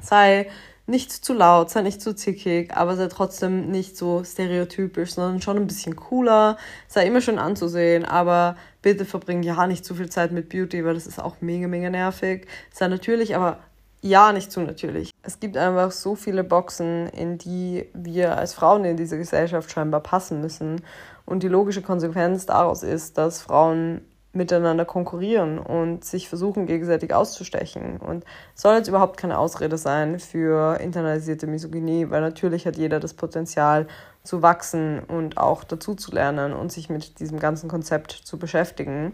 Sei 0.00 0.50
nicht 0.86 1.12
zu 1.12 1.32
laut, 1.32 1.70
sei 1.70 1.82
nicht 1.82 2.02
zu 2.02 2.14
zickig, 2.14 2.76
aber 2.76 2.96
sei 2.96 3.06
trotzdem 3.06 3.70
nicht 3.70 3.96
so 3.96 4.24
stereotypisch, 4.24 5.14
sondern 5.14 5.40
schon 5.40 5.56
ein 5.56 5.66
bisschen 5.66 5.96
cooler, 5.96 6.56
sei 6.88 7.06
immer 7.06 7.20
schön 7.20 7.38
anzusehen, 7.38 8.04
aber 8.04 8.56
bitte 8.82 9.04
verbring 9.04 9.42
ja 9.42 9.66
nicht 9.66 9.84
zu 9.84 9.94
viel 9.94 10.10
Zeit 10.10 10.32
mit 10.32 10.48
Beauty, 10.48 10.84
weil 10.84 10.94
das 10.94 11.06
ist 11.06 11.20
auch 11.20 11.36
mega, 11.40 11.68
mega 11.68 11.88
nervig. 11.88 12.46
Sei 12.72 12.88
natürlich, 12.88 13.36
aber 13.36 13.60
ja, 14.00 14.32
nicht 14.32 14.50
zu 14.50 14.60
natürlich. 14.60 15.12
Es 15.22 15.38
gibt 15.38 15.56
einfach 15.56 15.92
so 15.92 16.16
viele 16.16 16.42
Boxen, 16.42 17.08
in 17.10 17.38
die 17.38 17.86
wir 17.94 18.36
als 18.36 18.52
Frauen 18.52 18.84
in 18.84 18.96
dieser 18.96 19.16
Gesellschaft 19.16 19.70
scheinbar 19.70 20.00
passen 20.00 20.40
müssen. 20.40 20.82
Und 21.24 21.44
die 21.44 21.48
logische 21.48 21.82
Konsequenz 21.82 22.46
daraus 22.46 22.82
ist, 22.82 23.16
dass 23.16 23.40
Frauen 23.40 24.00
miteinander 24.32 24.84
konkurrieren 24.84 25.58
und 25.58 26.04
sich 26.04 26.28
versuchen 26.28 26.66
gegenseitig 26.66 27.12
auszustechen. 27.14 27.98
Und 27.98 28.24
soll 28.54 28.76
jetzt 28.76 28.88
überhaupt 28.88 29.16
keine 29.18 29.38
Ausrede 29.38 29.76
sein 29.76 30.18
für 30.18 30.78
internalisierte 30.80 31.46
Misogynie, 31.46 32.08
weil 32.10 32.22
natürlich 32.22 32.66
hat 32.66 32.76
jeder 32.76 33.00
das 33.00 33.14
Potenzial 33.14 33.86
zu 34.24 34.40
wachsen 34.42 35.00
und 35.00 35.36
auch 35.36 35.64
dazu 35.64 35.94
zu 35.94 36.12
lernen 36.12 36.52
und 36.52 36.72
sich 36.72 36.88
mit 36.88 37.18
diesem 37.20 37.38
ganzen 37.38 37.68
Konzept 37.68 38.12
zu 38.12 38.38
beschäftigen. 38.38 39.12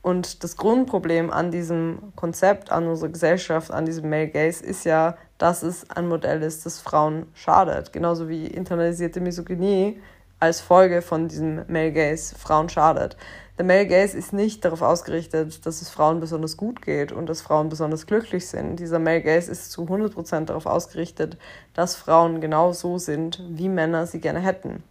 Und 0.00 0.42
das 0.42 0.56
Grundproblem 0.56 1.30
an 1.30 1.52
diesem 1.52 2.12
Konzept, 2.16 2.72
an 2.72 2.88
unserer 2.88 3.10
Gesellschaft, 3.10 3.70
an 3.70 3.86
diesem 3.86 4.10
Male 4.10 4.28
Gaze 4.28 4.64
ist 4.64 4.84
ja, 4.84 5.16
dass 5.38 5.62
es 5.62 5.88
ein 5.90 6.08
Modell 6.08 6.42
ist, 6.42 6.66
das 6.66 6.80
Frauen 6.80 7.26
schadet. 7.34 7.92
Genauso 7.92 8.28
wie 8.28 8.48
internalisierte 8.48 9.20
Misogynie 9.20 10.00
als 10.42 10.60
Folge 10.60 11.02
von 11.02 11.28
diesem 11.28 11.62
Male 11.68 11.92
Gaze 11.92 12.34
Frauen 12.34 12.68
schadet. 12.68 13.16
Der 13.58 13.64
Male 13.64 13.86
Gaze 13.86 14.18
ist 14.18 14.32
nicht 14.32 14.64
darauf 14.64 14.82
ausgerichtet, 14.82 15.64
dass 15.64 15.80
es 15.80 15.88
Frauen 15.88 16.18
besonders 16.18 16.56
gut 16.56 16.82
geht 16.82 17.12
und 17.12 17.26
dass 17.26 17.42
Frauen 17.42 17.68
besonders 17.68 18.08
glücklich 18.08 18.48
sind. 18.48 18.80
Dieser 18.80 18.98
Male 18.98 19.22
Gaze 19.22 19.52
ist 19.52 19.70
zu 19.70 19.82
100% 19.82 20.46
darauf 20.46 20.66
ausgerichtet, 20.66 21.36
dass 21.74 21.94
Frauen 21.94 22.40
genau 22.40 22.72
so 22.72 22.98
sind, 22.98 23.40
wie 23.50 23.68
Männer 23.68 24.08
sie 24.08 24.20
gerne 24.20 24.40
hätten. 24.40 24.82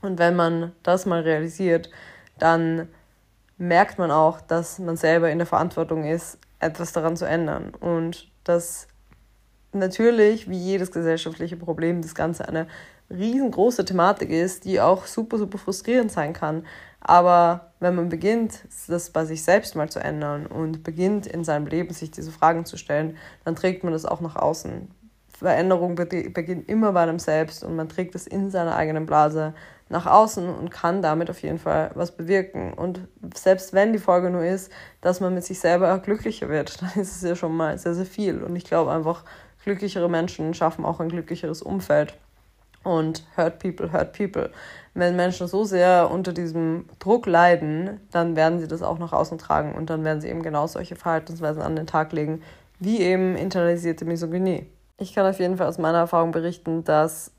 Und 0.00 0.18
wenn 0.18 0.36
man 0.36 0.72
das 0.82 1.04
mal 1.04 1.20
realisiert, 1.20 1.90
dann 2.38 2.88
merkt 3.58 3.98
man 3.98 4.10
auch, 4.10 4.40
dass 4.40 4.78
man 4.78 4.96
selber 4.96 5.30
in 5.30 5.36
der 5.36 5.46
Verantwortung 5.46 6.04
ist, 6.04 6.38
etwas 6.60 6.92
daran 6.92 7.18
zu 7.18 7.26
ändern. 7.26 7.74
Und 7.78 8.30
dass 8.44 8.88
natürlich, 9.74 10.48
wie 10.48 10.56
jedes 10.56 10.90
gesellschaftliche 10.90 11.58
Problem, 11.58 12.00
das 12.00 12.14
Ganze 12.14 12.48
eine 12.48 12.66
riesengroße 13.14 13.84
Thematik 13.84 14.30
ist, 14.30 14.64
die 14.64 14.80
auch 14.80 15.06
super, 15.06 15.38
super 15.38 15.58
frustrierend 15.58 16.12
sein 16.12 16.32
kann. 16.32 16.64
Aber 17.00 17.72
wenn 17.80 17.94
man 17.94 18.08
beginnt, 18.08 18.64
das 18.88 19.10
bei 19.10 19.24
sich 19.24 19.42
selbst 19.42 19.76
mal 19.76 19.90
zu 19.90 20.00
ändern 20.00 20.46
und 20.46 20.82
beginnt 20.82 21.26
in 21.26 21.44
seinem 21.44 21.66
Leben 21.66 21.92
sich 21.92 22.10
diese 22.10 22.32
Fragen 22.32 22.64
zu 22.64 22.76
stellen, 22.76 23.16
dann 23.44 23.56
trägt 23.56 23.84
man 23.84 23.92
das 23.92 24.06
auch 24.06 24.20
nach 24.20 24.36
außen. 24.36 24.88
Veränderung 25.36 25.96
beginnt 25.96 26.68
immer 26.68 26.92
bei 26.92 27.02
einem 27.02 27.18
selbst 27.18 27.64
und 27.64 27.76
man 27.76 27.88
trägt 27.88 28.14
es 28.14 28.26
in 28.26 28.50
seiner 28.50 28.76
eigenen 28.76 29.04
Blase 29.04 29.52
nach 29.88 30.06
außen 30.06 30.48
und 30.48 30.70
kann 30.70 31.02
damit 31.02 31.28
auf 31.28 31.42
jeden 31.42 31.58
Fall 31.58 31.90
was 31.94 32.16
bewirken. 32.16 32.72
Und 32.72 33.06
selbst 33.34 33.74
wenn 33.74 33.92
die 33.92 33.98
Folge 33.98 34.30
nur 34.30 34.44
ist, 34.44 34.72
dass 35.02 35.20
man 35.20 35.34
mit 35.34 35.44
sich 35.44 35.60
selber 35.60 35.98
glücklicher 35.98 36.48
wird, 36.48 36.80
dann 36.80 37.02
ist 37.02 37.16
es 37.16 37.22
ja 37.22 37.36
schon 37.36 37.54
mal 37.54 37.76
sehr, 37.78 37.94
sehr 37.94 38.06
viel. 38.06 38.42
Und 38.42 38.56
ich 38.56 38.64
glaube 38.64 38.92
einfach, 38.92 39.24
glücklichere 39.62 40.08
Menschen 40.08 40.54
schaffen 40.54 40.84
auch 40.84 41.00
ein 41.00 41.08
glücklicheres 41.08 41.62
Umfeld 41.62 42.14
und 42.84 43.24
hurt 43.36 43.58
people, 43.58 43.92
hurt 43.92 44.12
people. 44.12 44.50
Wenn 44.94 45.16
Menschen 45.16 45.48
so 45.48 45.64
sehr 45.64 46.10
unter 46.10 46.32
diesem 46.32 46.84
Druck 47.00 47.26
leiden, 47.26 48.00
dann 48.12 48.36
werden 48.36 48.60
sie 48.60 48.68
das 48.68 48.82
auch 48.82 48.98
nach 48.98 49.12
außen 49.12 49.38
tragen 49.38 49.74
und 49.74 49.90
dann 49.90 50.04
werden 50.04 50.20
sie 50.20 50.28
eben 50.28 50.42
genau 50.42 50.66
solche 50.68 50.94
Verhaltensweisen 50.94 51.62
an 51.62 51.74
den 51.74 51.86
Tag 51.86 52.12
legen, 52.12 52.42
wie 52.78 53.00
eben 53.00 53.36
internalisierte 53.36 54.04
Misogynie. 54.04 54.66
Ich 54.98 55.12
kann 55.12 55.26
auf 55.26 55.40
jeden 55.40 55.56
Fall 55.56 55.66
aus 55.66 55.78
meiner 55.78 55.98
Erfahrung 55.98 56.30
berichten, 56.30 56.84
dass 56.84 57.32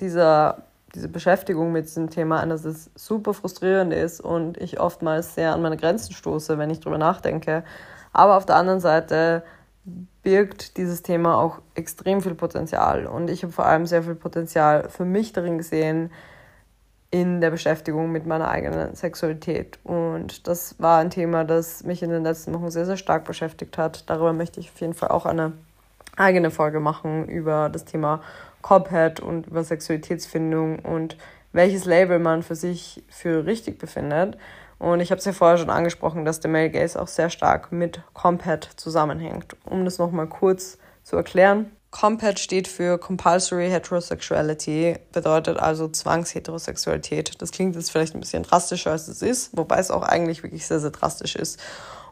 dieser, 0.00 0.64
diese 0.94 1.08
Beschäftigung 1.08 1.70
mit 1.70 1.84
diesem 1.84 2.10
Thema 2.10 2.40
einerseits 2.40 2.90
super 2.96 3.32
frustrierend 3.34 3.92
ist 3.92 4.20
und 4.20 4.58
ich 4.58 4.80
oftmals 4.80 5.34
sehr 5.34 5.52
an 5.52 5.62
meine 5.62 5.76
Grenzen 5.76 6.12
stoße, 6.12 6.58
wenn 6.58 6.70
ich 6.70 6.80
darüber 6.80 6.98
nachdenke. 6.98 7.62
Aber 8.12 8.36
auf 8.36 8.46
der 8.46 8.56
anderen 8.56 8.80
Seite 8.80 9.44
birgt 10.22 10.76
dieses 10.76 11.02
Thema 11.02 11.38
auch 11.38 11.60
extrem 11.74 12.20
viel 12.20 12.34
Potenzial. 12.34 13.06
Und 13.06 13.30
ich 13.30 13.42
habe 13.42 13.52
vor 13.52 13.66
allem 13.66 13.86
sehr 13.86 14.02
viel 14.02 14.14
Potenzial 14.16 14.88
für 14.88 15.04
mich 15.04 15.32
darin 15.32 15.58
gesehen, 15.58 16.10
in 17.10 17.40
der 17.40 17.50
Beschäftigung 17.50 18.10
mit 18.10 18.26
meiner 18.26 18.48
eigenen 18.48 18.94
Sexualität. 18.94 19.78
Und 19.84 20.48
das 20.48 20.74
war 20.80 20.98
ein 20.98 21.10
Thema, 21.10 21.44
das 21.44 21.84
mich 21.84 22.02
in 22.02 22.10
den 22.10 22.24
letzten 22.24 22.52
Wochen 22.52 22.70
sehr, 22.70 22.84
sehr 22.84 22.96
stark 22.96 23.24
beschäftigt 23.24 23.78
hat. 23.78 24.10
Darüber 24.10 24.32
möchte 24.32 24.60
ich 24.60 24.70
auf 24.70 24.80
jeden 24.80 24.94
Fall 24.94 25.10
auch 25.10 25.24
eine 25.24 25.52
eigene 26.16 26.50
Folge 26.50 26.80
machen 26.80 27.28
über 27.28 27.68
das 27.68 27.84
Thema 27.84 28.22
Cophead 28.62 29.20
und 29.20 29.46
über 29.46 29.62
Sexualitätsfindung 29.62 30.80
und 30.80 31.16
welches 31.52 31.84
Label 31.84 32.18
man 32.18 32.42
für 32.42 32.56
sich 32.56 33.04
für 33.08 33.46
richtig 33.46 33.78
befindet. 33.78 34.36
Und 34.78 35.00
ich 35.00 35.10
habe 35.10 35.18
es 35.18 35.24
ja 35.24 35.32
vorher 35.32 35.58
schon 35.58 35.70
angesprochen, 35.70 36.24
dass 36.24 36.40
der 36.40 36.50
Male 36.50 36.70
Gaze 36.70 37.00
auch 37.00 37.08
sehr 37.08 37.30
stark 37.30 37.72
mit 37.72 38.02
Compat 38.12 38.68
zusammenhängt. 38.76 39.56
Um 39.64 39.84
das 39.84 39.98
nochmal 39.98 40.26
kurz 40.26 40.78
zu 41.02 41.16
erklären. 41.16 41.70
COMPAT 41.92 42.38
steht 42.38 42.68
für 42.68 42.98
Compulsory 42.98 43.70
Heterosexuality, 43.70 44.98
bedeutet 45.12 45.58
also 45.58 45.88
Zwangsheterosexualität. 45.88 47.40
Das 47.40 47.52
klingt 47.52 47.74
jetzt 47.74 47.90
vielleicht 47.90 48.14
ein 48.14 48.20
bisschen 48.20 48.42
drastischer, 48.42 48.90
als 48.90 49.08
es 49.08 49.22
ist, 49.22 49.56
wobei 49.56 49.78
es 49.78 49.90
auch 49.90 50.02
eigentlich 50.02 50.42
wirklich 50.42 50.66
sehr, 50.66 50.78
sehr 50.78 50.90
drastisch 50.90 51.36
ist. 51.36 51.58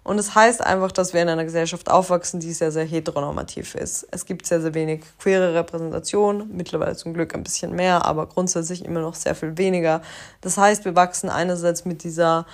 Und 0.04 0.18
es 0.18 0.34
heißt 0.34 0.62
einfach, 0.64 0.92
dass 0.92 1.14
wir 1.14 1.22
in 1.22 1.30
einer 1.30 1.44
Gesellschaft 1.44 1.90
aufwachsen, 1.90 2.38
die 2.38 2.52
sehr, 2.52 2.70
sehr 2.70 2.84
heteronormativ 2.84 3.74
ist. 3.74 4.06
Es 4.10 4.26
gibt 4.26 4.46
sehr, 4.46 4.60
sehr 4.60 4.74
wenig 4.74 5.02
queere 5.18 5.54
Repräsentation, 5.54 6.50
mittlerweile 6.52 6.94
zum 6.94 7.14
Glück 7.14 7.34
ein 7.34 7.42
bisschen 7.42 7.74
mehr, 7.74 8.04
aber 8.04 8.26
grundsätzlich 8.26 8.84
immer 8.84 9.00
noch 9.00 9.14
sehr 9.14 9.34
viel 9.34 9.56
weniger. 9.56 10.02
Das 10.42 10.58
heißt, 10.58 10.84
wir 10.84 10.94
wachsen 10.94 11.30
einerseits 11.30 11.86
mit 11.86 12.04
dieser 12.04 12.44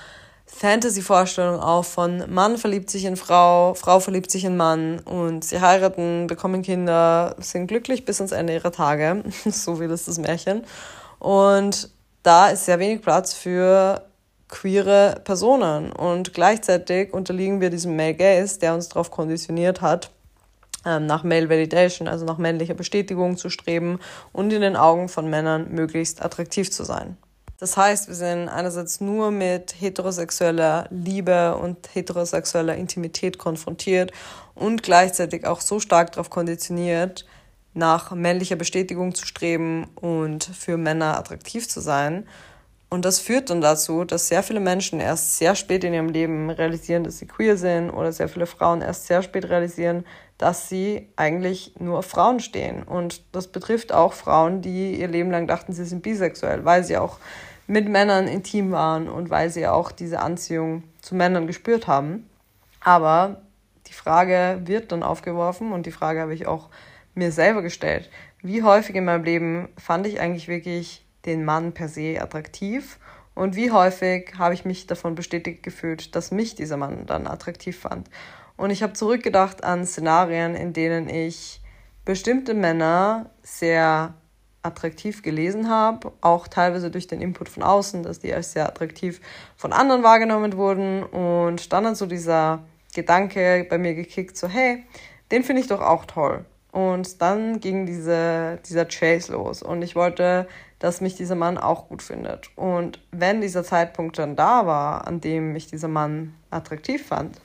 Fantasy-Vorstellung 0.46 1.60
auch 1.60 1.84
von 1.84 2.24
Mann 2.32 2.56
verliebt 2.56 2.90
sich 2.90 3.04
in 3.04 3.16
Frau, 3.16 3.74
Frau 3.74 3.98
verliebt 3.98 4.30
sich 4.30 4.44
in 4.44 4.56
Mann 4.56 5.00
und 5.00 5.44
sie 5.44 5.60
heiraten, 5.60 6.26
bekommen 6.26 6.62
Kinder, 6.62 7.34
sind 7.38 7.66
glücklich 7.66 8.04
bis 8.04 8.20
ans 8.20 8.32
Ende 8.32 8.54
ihrer 8.54 8.72
Tage. 8.72 9.24
so 9.50 9.80
will 9.80 9.90
es 9.90 10.04
das 10.04 10.18
Märchen. 10.18 10.64
Und 11.18 11.90
da 12.22 12.48
ist 12.48 12.66
sehr 12.66 12.78
wenig 12.78 13.00
Platz 13.02 13.32
für 13.32 14.02
queere 14.50 15.20
Personen. 15.24 15.92
Und 15.92 16.34
gleichzeitig 16.34 17.12
unterliegen 17.12 17.60
wir 17.60 17.70
diesem 17.70 17.96
Male 17.96 18.14
Gaze, 18.14 18.58
der 18.58 18.74
uns 18.74 18.88
darauf 18.88 19.10
konditioniert 19.10 19.80
hat, 19.80 20.10
ähm, 20.84 21.06
nach 21.06 21.24
Male 21.24 21.48
Validation, 21.48 22.08
also 22.08 22.24
nach 22.24 22.38
männlicher 22.38 22.74
Bestätigung 22.74 23.36
zu 23.36 23.50
streben 23.50 23.98
und 24.32 24.52
in 24.52 24.62
den 24.62 24.76
Augen 24.76 25.08
von 25.08 25.28
Männern 25.28 25.72
möglichst 25.72 26.22
attraktiv 26.22 26.70
zu 26.70 26.84
sein. 26.84 27.16
Das 27.58 27.76
heißt, 27.76 28.08
wir 28.08 28.14
sind 28.14 28.48
einerseits 28.48 29.02
nur 29.02 29.30
mit 29.30 29.74
heterosexueller 29.78 30.86
Liebe 30.90 31.56
und 31.56 31.76
heterosexueller 31.94 32.74
Intimität 32.74 33.36
konfrontiert 33.36 34.12
und 34.54 34.82
gleichzeitig 34.82 35.46
auch 35.46 35.60
so 35.60 35.78
stark 35.78 36.12
darauf 36.12 36.30
konditioniert, 36.30 37.26
nach 37.74 38.12
männlicher 38.12 38.56
Bestätigung 38.56 39.14
zu 39.14 39.26
streben 39.26 39.88
und 39.94 40.44
für 40.44 40.78
Männer 40.78 41.18
attraktiv 41.18 41.68
zu 41.68 41.80
sein. 41.80 42.26
Und 42.90 43.04
das 43.04 43.20
führt 43.20 43.50
dann 43.50 43.60
dazu, 43.60 44.04
dass 44.04 44.26
sehr 44.26 44.42
viele 44.42 44.58
Menschen 44.58 44.98
erst 44.98 45.38
sehr 45.38 45.54
spät 45.54 45.84
in 45.84 45.94
ihrem 45.94 46.08
Leben 46.08 46.50
realisieren, 46.50 47.04
dass 47.04 47.18
sie 47.18 47.26
queer 47.26 47.56
sind 47.56 47.90
oder 47.90 48.10
sehr 48.10 48.28
viele 48.28 48.46
Frauen 48.46 48.82
erst 48.82 49.06
sehr 49.06 49.22
spät 49.22 49.48
realisieren, 49.48 50.04
dass 50.38 50.68
sie 50.68 51.08
eigentlich 51.14 51.74
nur 51.78 51.98
auf 51.98 52.06
Frauen 52.06 52.40
stehen. 52.40 52.82
Und 52.82 53.22
das 53.30 53.46
betrifft 53.46 53.92
auch 53.92 54.12
Frauen, 54.12 54.60
die 54.60 54.96
ihr 54.96 55.06
Leben 55.06 55.30
lang 55.30 55.46
dachten, 55.46 55.72
sie 55.72 55.84
sind 55.84 56.02
bisexuell, 56.02 56.64
weil 56.64 56.82
sie 56.82 56.96
auch 56.96 57.18
mit 57.68 57.88
Männern 57.88 58.26
intim 58.26 58.72
waren 58.72 59.08
und 59.08 59.30
weil 59.30 59.50
sie 59.50 59.68
auch 59.68 59.92
diese 59.92 60.18
Anziehung 60.18 60.82
zu 61.00 61.14
Männern 61.14 61.46
gespürt 61.46 61.86
haben. 61.86 62.28
Aber 62.80 63.42
die 63.86 63.92
Frage 63.92 64.62
wird 64.64 64.90
dann 64.90 65.04
aufgeworfen 65.04 65.70
und 65.70 65.86
die 65.86 65.92
Frage 65.92 66.20
habe 66.20 66.34
ich 66.34 66.48
auch 66.48 66.70
mir 67.14 67.30
selber 67.30 67.62
gestellt. 67.62 68.10
Wie 68.42 68.64
häufig 68.64 68.96
in 68.96 69.04
meinem 69.04 69.22
Leben 69.22 69.68
fand 69.78 70.08
ich 70.08 70.18
eigentlich 70.18 70.48
wirklich 70.48 71.04
den 71.26 71.44
Mann 71.44 71.72
per 71.72 71.88
se 71.88 72.20
attraktiv 72.20 72.98
und 73.34 73.56
wie 73.56 73.70
häufig 73.70 74.34
habe 74.38 74.54
ich 74.54 74.64
mich 74.64 74.86
davon 74.86 75.14
bestätigt 75.14 75.62
gefühlt, 75.62 76.14
dass 76.14 76.30
mich 76.30 76.54
dieser 76.54 76.76
Mann 76.76 77.06
dann 77.06 77.26
attraktiv 77.26 77.78
fand. 77.78 78.08
Und 78.56 78.70
ich 78.70 78.82
habe 78.82 78.92
zurückgedacht 78.92 79.64
an 79.64 79.86
Szenarien, 79.86 80.54
in 80.54 80.72
denen 80.72 81.08
ich 81.08 81.60
bestimmte 82.04 82.54
Männer 82.54 83.30
sehr 83.42 84.14
attraktiv 84.62 85.22
gelesen 85.22 85.70
habe, 85.70 86.12
auch 86.20 86.48
teilweise 86.48 86.90
durch 86.90 87.06
den 87.06 87.22
Input 87.22 87.48
von 87.48 87.62
außen, 87.62 88.02
dass 88.02 88.18
die 88.18 88.34
als 88.34 88.52
sehr 88.52 88.68
attraktiv 88.68 89.20
von 89.56 89.72
anderen 89.72 90.02
wahrgenommen 90.02 90.56
wurden 90.56 91.02
und 91.02 91.72
dann 91.72 91.86
hat 91.86 91.96
so 91.96 92.04
dieser 92.04 92.64
Gedanke 92.94 93.66
bei 93.70 93.78
mir 93.78 93.94
gekickt, 93.94 94.36
so 94.36 94.48
hey, 94.48 94.84
den 95.30 95.44
finde 95.44 95.62
ich 95.62 95.68
doch 95.68 95.80
auch 95.80 96.04
toll. 96.04 96.44
Und 96.72 97.22
dann 97.22 97.60
ging 97.60 97.86
diese, 97.86 98.58
dieser 98.68 98.84
Chase 98.84 99.32
los 99.32 99.62
und 99.62 99.82
ich 99.82 99.96
wollte, 99.96 100.46
dass 100.80 101.00
mich 101.00 101.14
dieser 101.14 101.36
Mann 101.36 101.58
auch 101.58 101.88
gut 101.88 102.02
findet. 102.02 102.50
Und 102.56 103.00
wenn 103.12 103.40
dieser 103.40 103.62
Zeitpunkt 103.62 104.18
dann 104.18 104.34
da 104.34 104.66
war, 104.66 105.06
an 105.06 105.20
dem 105.20 105.52
mich 105.52 105.68
dieser 105.68 105.88
Mann 105.88 106.34
attraktiv 106.50 107.06
fand, 107.06 107.40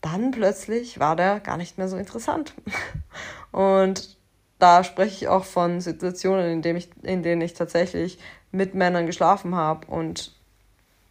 dann 0.00 0.30
plötzlich 0.32 0.98
war 0.98 1.14
der 1.14 1.38
gar 1.40 1.58
nicht 1.58 1.78
mehr 1.78 1.86
so 1.86 1.96
interessant. 1.96 2.54
Und 3.52 4.16
da 4.58 4.82
spreche 4.84 5.14
ich 5.14 5.28
auch 5.28 5.44
von 5.44 5.80
Situationen, 5.80 6.50
in 6.50 6.62
denen 6.62 6.78
ich, 6.78 6.90
in 7.02 7.22
denen 7.22 7.42
ich 7.42 7.54
tatsächlich 7.54 8.18
mit 8.50 8.74
Männern 8.74 9.06
geschlafen 9.06 9.54
habe. 9.54 9.86
Und 9.86 10.34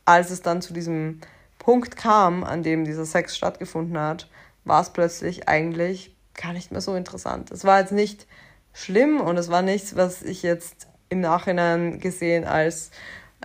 als 0.06 0.32
es 0.32 0.42
dann 0.42 0.63
zu 0.63 0.74
diesem 0.74 1.22
Punkt 1.60 1.96
kam, 1.96 2.44
an 2.44 2.63
dem 2.63 2.86
dieser 2.86 3.06
Sex 3.06 3.38
stattgefunden 3.38 4.00
hat, 4.00 4.28
war 4.65 4.82
es 4.82 4.89
plötzlich 4.89 5.48
eigentlich 5.48 6.15
gar 6.34 6.54
nicht 6.54 6.72
mehr 6.72 6.82
so 6.82 6.96
interessant. 6.96 7.52
Es 7.52 7.65
war 7.65 7.80
jetzt 7.80 7.92
nicht 7.92 8.26
schlimm 8.74 9.22
und 9.22 9.38
es 9.38 9.50
war 9.50 9.62
nichts, 9.62 9.96
was 9.96 10.24
ich 10.24 10.42
jetzt 10.42 10.88
im 11.10 11.22
Nachhinein 11.22 12.00
gesehen 12.00 12.45
als 12.45 12.91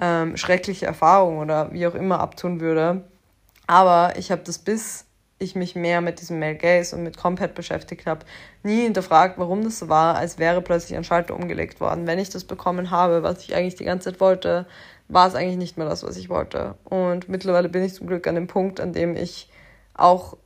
ähm, 0.00 0.36
schreckliche 0.36 0.86
Erfahrung 0.86 1.38
oder 1.38 1.72
wie 1.72 1.86
auch 1.86 1.94
immer 1.94 2.20
abtun 2.20 2.60
würde. 2.60 3.04
Aber 3.66 4.14
ich 4.16 4.30
habe 4.30 4.42
das 4.44 4.58
bis 4.58 5.06
ich 5.38 5.54
mich 5.54 5.74
mehr 5.74 6.00
mit 6.00 6.20
diesem 6.20 6.38
Male 6.38 6.56
Gaze 6.56 6.94
und 6.96 7.02
mit 7.02 7.16
Compat 7.16 7.54
beschäftigt 7.54 8.06
habe, 8.06 8.24
nie 8.62 8.82
hinterfragt, 8.82 9.36
warum 9.36 9.64
das 9.64 9.78
so 9.78 9.88
war, 9.88 10.16
als 10.16 10.38
wäre 10.38 10.62
plötzlich 10.62 10.96
ein 10.96 11.04
Schalter 11.04 11.34
umgelegt 11.34 11.80
worden. 11.80 12.06
Wenn 12.06 12.18
ich 12.18 12.30
das 12.30 12.44
bekommen 12.44 12.90
habe, 12.90 13.22
was 13.22 13.42
ich 13.42 13.54
eigentlich 13.54 13.74
die 13.74 13.84
ganze 13.84 14.10
Zeit 14.10 14.20
wollte, 14.20 14.66
war 15.08 15.26
es 15.26 15.34
eigentlich 15.34 15.58
nicht 15.58 15.76
mehr 15.76 15.88
das, 15.88 16.02
was 16.02 16.16
ich 16.16 16.30
wollte. 16.30 16.76
Und 16.84 17.28
mittlerweile 17.28 17.68
bin 17.68 17.82
ich 17.82 17.94
zum 17.94 18.06
Glück 18.06 18.26
an 18.26 18.36
dem 18.36 18.46
Punkt, 18.46 18.80
an 18.80 18.92
dem 18.92 19.16
ich 19.16 19.50
auch 19.92 20.36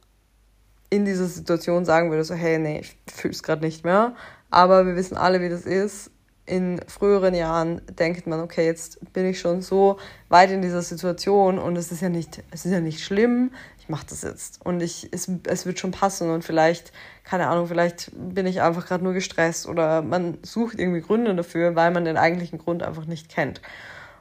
in 0.90 1.04
dieser 1.04 1.26
Situation 1.26 1.84
sagen 1.84 2.10
würde, 2.10 2.24
so, 2.24 2.34
hey, 2.34 2.58
nee, 2.58 2.80
ich 2.80 2.96
fühle 3.12 3.32
es 3.32 3.42
gerade 3.42 3.64
nicht 3.64 3.84
mehr. 3.84 4.14
Aber 4.50 4.86
wir 4.86 4.96
wissen 4.96 5.16
alle, 5.16 5.40
wie 5.40 5.50
das 5.50 5.66
ist 5.66 6.10
in 6.48 6.80
früheren 6.86 7.34
Jahren 7.34 7.82
denkt 7.98 8.26
man, 8.26 8.40
okay, 8.40 8.64
jetzt 8.64 9.12
bin 9.12 9.26
ich 9.26 9.38
schon 9.38 9.62
so 9.62 9.98
weit 10.28 10.50
in 10.50 10.62
dieser 10.62 10.82
Situation 10.82 11.58
und 11.58 11.76
es 11.76 11.92
ist 11.92 12.00
ja 12.00 12.08
nicht, 12.08 12.42
es 12.50 12.64
ist 12.64 12.72
ja 12.72 12.80
nicht 12.80 13.04
schlimm, 13.04 13.50
ich 13.78 13.88
mache 13.88 14.06
das 14.08 14.22
jetzt 14.22 14.64
und 14.64 14.80
ich, 14.80 15.08
es, 15.12 15.30
es 15.44 15.66
wird 15.66 15.78
schon 15.78 15.90
passen 15.90 16.30
und 16.30 16.44
vielleicht, 16.44 16.92
keine 17.24 17.48
Ahnung, 17.48 17.66
vielleicht 17.66 18.10
bin 18.14 18.46
ich 18.46 18.62
einfach 18.62 18.86
gerade 18.86 19.04
nur 19.04 19.12
gestresst 19.12 19.66
oder 19.66 20.02
man 20.02 20.38
sucht 20.42 20.78
irgendwie 20.78 21.00
Gründe 21.00 21.34
dafür, 21.34 21.76
weil 21.76 21.90
man 21.90 22.04
den 22.04 22.16
eigentlichen 22.16 22.58
Grund 22.58 22.82
einfach 22.82 23.06
nicht 23.06 23.28
kennt. 23.28 23.60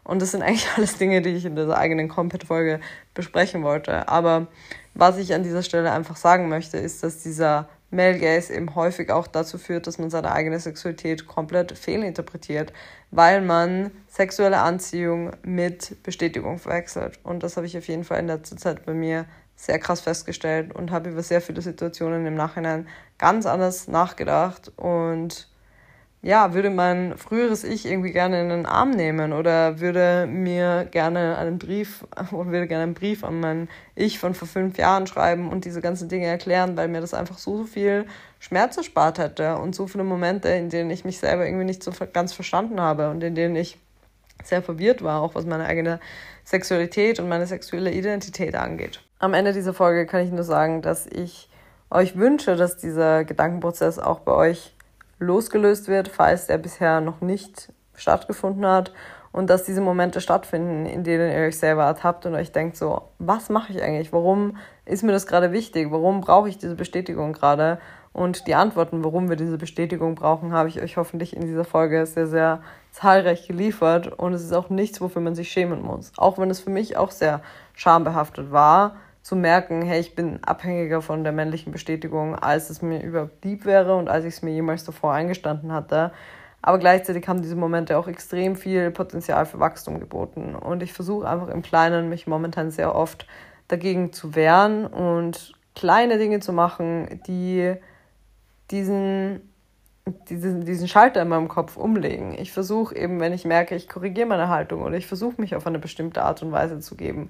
Und 0.03 0.21
das 0.21 0.31
sind 0.31 0.41
eigentlich 0.41 0.67
alles 0.77 0.97
Dinge, 0.97 1.21
die 1.21 1.31
ich 1.31 1.45
in 1.45 1.55
dieser 1.55 1.77
eigenen 1.77 2.07
Compet-Folge 2.07 2.79
besprechen 3.13 3.63
wollte. 3.63 4.07
Aber 4.07 4.47
was 4.93 5.17
ich 5.17 5.33
an 5.33 5.43
dieser 5.43 5.63
Stelle 5.63 5.91
einfach 5.91 6.15
sagen 6.15 6.49
möchte, 6.49 6.77
ist, 6.77 7.03
dass 7.03 7.23
dieser 7.23 7.69
Male 7.89 8.19
Gaze 8.19 8.53
eben 8.53 8.75
häufig 8.75 9.11
auch 9.11 9.27
dazu 9.27 9.57
führt, 9.57 9.87
dass 9.87 9.97
man 9.97 10.09
seine 10.09 10.31
eigene 10.33 10.59
Sexualität 10.59 11.25
komplett 11.25 11.71
fehlinterpretiert, 11.71 12.73
weil 13.11 13.41
man 13.41 13.91
sexuelle 14.07 14.59
Anziehung 14.59 15.31
mit 15.43 16.03
Bestätigung 16.03 16.59
verwechselt. 16.59 17.19
Und 17.23 17.43
das 17.43 17.55
habe 17.55 17.65
ich 17.65 17.77
auf 17.77 17.87
jeden 17.87 18.03
Fall 18.03 18.19
in 18.19 18.27
letzter 18.27 18.57
Zeit 18.57 18.85
bei 18.85 18.93
mir 18.93 19.25
sehr 19.55 19.79
krass 19.79 20.01
festgestellt 20.01 20.75
und 20.75 20.91
habe 20.91 21.09
über 21.09 21.23
sehr 21.23 21.41
viele 21.41 21.61
Situationen 21.61 22.25
im 22.25 22.35
Nachhinein 22.35 22.87
ganz 23.17 23.45
anders 23.45 23.87
nachgedacht 23.87 24.71
und 24.75 25.47
ja, 26.21 26.53
würde 26.53 26.69
mein 26.69 27.15
früheres 27.17 27.63
Ich 27.63 27.85
irgendwie 27.85 28.11
gerne 28.11 28.41
in 28.41 28.49
den 28.49 28.65
Arm 28.65 28.91
nehmen 28.91 29.33
oder 29.33 29.79
würde 29.79 30.27
mir 30.27 30.87
gerne 30.89 31.37
einen 31.37 31.59
Brief 31.59 32.05
oder 32.31 32.51
würde 32.51 32.67
gerne 32.67 32.83
einen 32.83 32.93
Brief 32.95 33.23
an 33.23 33.39
mein 33.39 33.69
Ich 33.95 34.19
von 34.19 34.33
vor 34.33 34.47
fünf 34.47 34.77
Jahren 34.77 35.07
schreiben 35.07 35.49
und 35.49 35.65
diese 35.65 35.81
ganzen 35.81 36.09
Dinge 36.09 36.25
erklären, 36.25 36.75
weil 36.75 36.87
mir 36.87 37.01
das 37.01 37.13
einfach 37.13 37.37
so, 37.37 37.57
so 37.57 37.63
viel 37.65 38.05
Schmerz 38.39 38.77
erspart 38.77 39.19
hätte 39.19 39.57
und 39.57 39.75
so 39.75 39.87
viele 39.87 40.03
Momente, 40.03 40.49
in 40.49 40.69
denen 40.69 40.89
ich 40.89 41.05
mich 41.05 41.19
selber 41.19 41.45
irgendwie 41.45 41.65
nicht 41.65 41.83
so 41.83 41.91
ganz 42.13 42.33
verstanden 42.33 42.81
habe 42.81 43.09
und 43.09 43.23
in 43.23 43.35
denen 43.35 43.55
ich 43.55 43.77
sehr 44.43 44.61
verwirrt 44.61 45.03
war, 45.03 45.21
auch 45.21 45.35
was 45.35 45.45
meine 45.45 45.65
eigene 45.65 45.99
Sexualität 46.43 47.19
und 47.19 47.29
meine 47.29 47.47
sexuelle 47.47 47.91
Identität 47.91 48.55
angeht. 48.55 49.01
Am 49.19 49.33
Ende 49.33 49.53
dieser 49.53 49.73
Folge 49.73 50.05
kann 50.05 50.25
ich 50.25 50.31
nur 50.31 50.43
sagen, 50.43 50.81
dass 50.81 51.07
ich 51.07 51.49
euch 51.89 52.15
wünsche, 52.17 52.55
dass 52.55 52.77
dieser 52.77 53.23
Gedankenprozess 53.23 53.97
auch 53.97 54.19
bei 54.19 54.33
euch 54.33 54.73
losgelöst 55.19 55.87
wird, 55.87 56.07
falls 56.07 56.47
der 56.47 56.57
bisher 56.57 57.01
noch 57.01 57.21
nicht 57.21 57.71
stattgefunden 57.95 58.65
hat 58.65 58.91
und 59.31 59.49
dass 59.49 59.63
diese 59.63 59.81
Momente 59.81 60.21
stattfinden, 60.21 60.85
in 60.85 61.03
denen 61.03 61.31
ihr 61.31 61.45
euch 61.45 61.57
selber 61.57 61.83
ertappt 61.83 62.25
und 62.25 62.35
euch 62.35 62.51
denkt 62.51 62.75
so, 62.75 63.03
was 63.19 63.49
mache 63.49 63.73
ich 63.73 63.81
eigentlich? 63.81 64.13
Warum 64.13 64.57
ist 64.85 65.03
mir 65.03 65.11
das 65.11 65.27
gerade 65.27 65.51
wichtig? 65.51 65.91
Warum 65.91 66.21
brauche 66.21 66.49
ich 66.49 66.57
diese 66.57 66.75
Bestätigung 66.75 67.33
gerade? 67.33 67.79
Und 68.13 68.47
die 68.47 68.55
Antworten, 68.55 69.03
warum 69.03 69.29
wir 69.29 69.35
diese 69.35 69.59
Bestätigung 69.59 70.15
brauchen, 70.15 70.51
habe 70.51 70.69
ich 70.69 70.81
euch 70.81 70.97
hoffentlich 70.97 71.35
in 71.35 71.41
dieser 71.41 71.65
Folge 71.65 72.03
sehr, 72.07 72.25
sehr 72.25 72.61
zahlreich 72.89 73.47
geliefert. 73.47 74.07
Und 74.07 74.33
es 74.33 74.43
ist 74.43 74.53
auch 74.53 74.71
nichts, 74.71 75.01
wofür 75.01 75.21
man 75.21 75.35
sich 75.35 75.51
schämen 75.51 75.83
muss. 75.83 76.11
Auch 76.17 76.39
wenn 76.39 76.49
es 76.49 76.59
für 76.59 76.71
mich 76.71 76.97
auch 76.97 77.11
sehr 77.11 77.41
schambehaftet 77.73 78.51
war, 78.51 78.95
zu 79.27 79.35
merken, 79.35 79.81
hey, 79.81 79.99
ich 79.99 80.15
bin 80.15 80.41
abhängiger 80.45 81.01
von 81.01 81.25
der 81.25 81.33
männlichen 81.33 81.73
Bestätigung, 81.73 82.33
als 82.33 82.69
es 82.69 82.81
mir 82.81 83.03
überhaupt 83.03 83.43
lieb 83.43 83.65
wäre 83.65 83.97
und 83.97 84.07
als 84.07 84.23
ich 84.23 84.35
es 84.35 84.41
mir 84.41 84.51
jemals 84.51 84.85
davor 84.85 85.11
eingestanden 85.11 85.73
hatte. 85.73 86.13
Aber 86.61 86.77
gleichzeitig 86.77 87.27
haben 87.27 87.41
diese 87.41 87.57
Momente 87.57 87.97
auch 87.97 88.07
extrem 88.07 88.55
viel 88.55 88.89
Potenzial 88.89 89.45
für 89.45 89.59
Wachstum 89.59 89.99
geboten. 89.99 90.55
Und 90.55 90.81
ich 90.81 90.93
versuche 90.93 91.27
einfach 91.27 91.49
im 91.49 91.61
Kleinen 91.61 92.07
mich 92.07 92.25
momentan 92.25 92.71
sehr 92.71 92.95
oft 92.95 93.27
dagegen 93.67 94.13
zu 94.13 94.33
wehren 94.33 94.85
und 94.87 95.51
kleine 95.75 96.17
Dinge 96.19 96.39
zu 96.39 96.53
machen, 96.53 97.19
die 97.27 97.73
diesen 98.71 99.41
diesen, 100.29 100.63
diesen 100.63 100.87
Schalter 100.87 101.21
in 101.21 101.27
meinem 101.27 101.49
Kopf 101.49 101.75
umlegen. 101.75 102.33
Ich 102.39 102.53
versuche 102.53 102.95
eben, 102.95 103.19
wenn 103.19 103.33
ich 103.33 103.43
merke, 103.43 103.75
ich 103.75 103.89
korrigiere 103.89 104.25
meine 104.25 104.47
Haltung 104.47 104.83
oder 104.83 104.95
ich 104.95 105.05
versuche 105.05 105.41
mich 105.41 105.53
auf 105.53 105.67
eine 105.67 105.79
bestimmte 105.79 106.23
Art 106.23 106.41
und 106.41 106.53
Weise 106.53 106.79
zu 106.79 106.95
geben, 106.95 107.29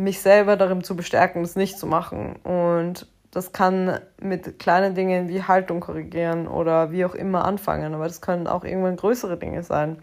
mich 0.00 0.20
selber 0.20 0.56
darin 0.56 0.82
zu 0.82 0.96
bestärken, 0.96 1.42
das 1.42 1.56
nicht 1.56 1.78
zu 1.78 1.86
machen. 1.86 2.36
Und 2.42 3.06
das 3.30 3.52
kann 3.52 4.00
mit 4.20 4.58
kleinen 4.58 4.94
Dingen 4.94 5.28
wie 5.28 5.42
Haltung 5.42 5.80
korrigieren 5.80 6.48
oder 6.48 6.90
wie 6.90 7.04
auch 7.04 7.14
immer 7.14 7.44
anfangen, 7.44 7.94
aber 7.94 8.06
das 8.06 8.20
können 8.20 8.46
auch 8.46 8.64
irgendwann 8.64 8.96
größere 8.96 9.36
Dinge 9.36 9.62
sein. 9.62 9.98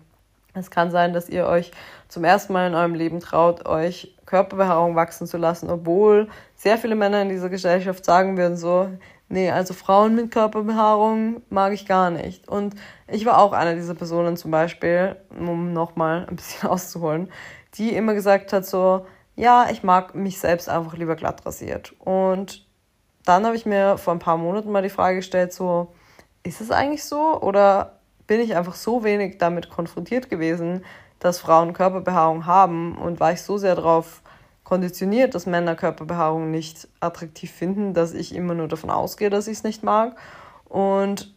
Es 0.54 0.72
kann 0.72 0.92
sein, 0.92 1.14
dass 1.14 1.30
ihr 1.30 1.46
euch 1.46 1.72
zum 2.08 2.24
ersten 2.24 2.54
Mal 2.54 2.68
in 2.68 2.76
eurem 2.76 2.96
Leben 2.96 3.20
traut, 3.20 3.66
euch 3.68 4.16
Körperbehaarung 4.26 4.96
wachsen 4.96 5.28
zu 5.28 5.38
lassen, 5.38 5.70
obwohl 5.70 6.30
sehr 6.56 6.78
viele 6.78 6.96
Männer 6.96 7.22
in 7.22 7.30
dieser 7.30 7.50
Gesellschaft 7.50 8.06
sagen 8.06 8.38
würden 8.38 8.58
so, 8.58 8.90
nee, 9.30 9.52
also 9.52 9.74
Frauen 9.74 10.16
mit 10.16 10.32
Körperbehaarung 10.32 11.42
mag 11.50 11.74
ich 11.74 11.86
gar 11.86 12.10
nicht. 12.10 12.48
Und 12.48 12.76
ich 13.08 13.26
war 13.26 13.40
auch 13.40 13.54
eine 13.54 13.76
dieser 13.76 13.94
Personen 13.94 14.38
zum 14.38 14.52
Beispiel, 14.52 15.16
um 15.38 15.74
nochmal 15.74 16.26
ein 16.28 16.36
bisschen 16.36 16.70
auszuholen, 16.70 17.30
die 17.76 17.94
immer 17.96 18.14
gesagt 18.14 18.54
hat 18.54 18.66
so, 18.66 19.06
ja, 19.38 19.68
ich 19.72 19.84
mag 19.84 20.16
mich 20.16 20.40
selbst 20.40 20.68
einfach 20.68 20.98
lieber 20.98 21.16
glatt 21.16 21.46
rasiert. 21.46 21.94
Und 22.00 22.68
dann 23.24 23.46
habe 23.46 23.56
ich 23.56 23.66
mir 23.66 23.98
vor 23.98 24.14
ein 24.14 24.20
paar 24.20 24.38
Monaten 24.38 24.72
mal 24.72 24.82
die 24.82 24.90
Frage 24.90 25.18
gestellt, 25.18 25.54
so, 25.54 25.94
ist 26.44 26.60
es 26.60 26.72
eigentlich 26.72 27.04
so 27.04 27.40
oder 27.40 28.00
bin 28.26 28.42
ich 28.42 28.56
einfach 28.56 28.76
so 28.76 29.04
wenig 29.04 29.38
damit 29.38 29.70
konfrontiert 29.70 30.30
gewesen, 30.30 30.84
dass 31.20 31.40
Frauen 31.40 31.74
Körperbehaarung 31.74 32.46
haben 32.46 32.98
und 32.98 33.20
war 33.20 33.32
ich 33.32 33.42
so 33.42 33.58
sehr 33.58 33.76
darauf 33.76 34.22
konditioniert, 34.64 35.36
dass 35.36 35.46
Männer 35.46 35.76
Körperbehaarung 35.76 36.52
nicht 36.52 36.88
attraktiv 37.00 37.52
finden, 37.52 37.94
dass 37.94 38.14
ich 38.14 38.36
immer 38.36 38.54
nur 38.54 38.68
davon 38.68 38.90
ausgehe, 38.90 39.30
dass 39.30 39.48
ich 39.48 39.58
es 39.58 39.64
nicht 39.64 39.84
mag. 39.84 40.18
Und 40.66 41.34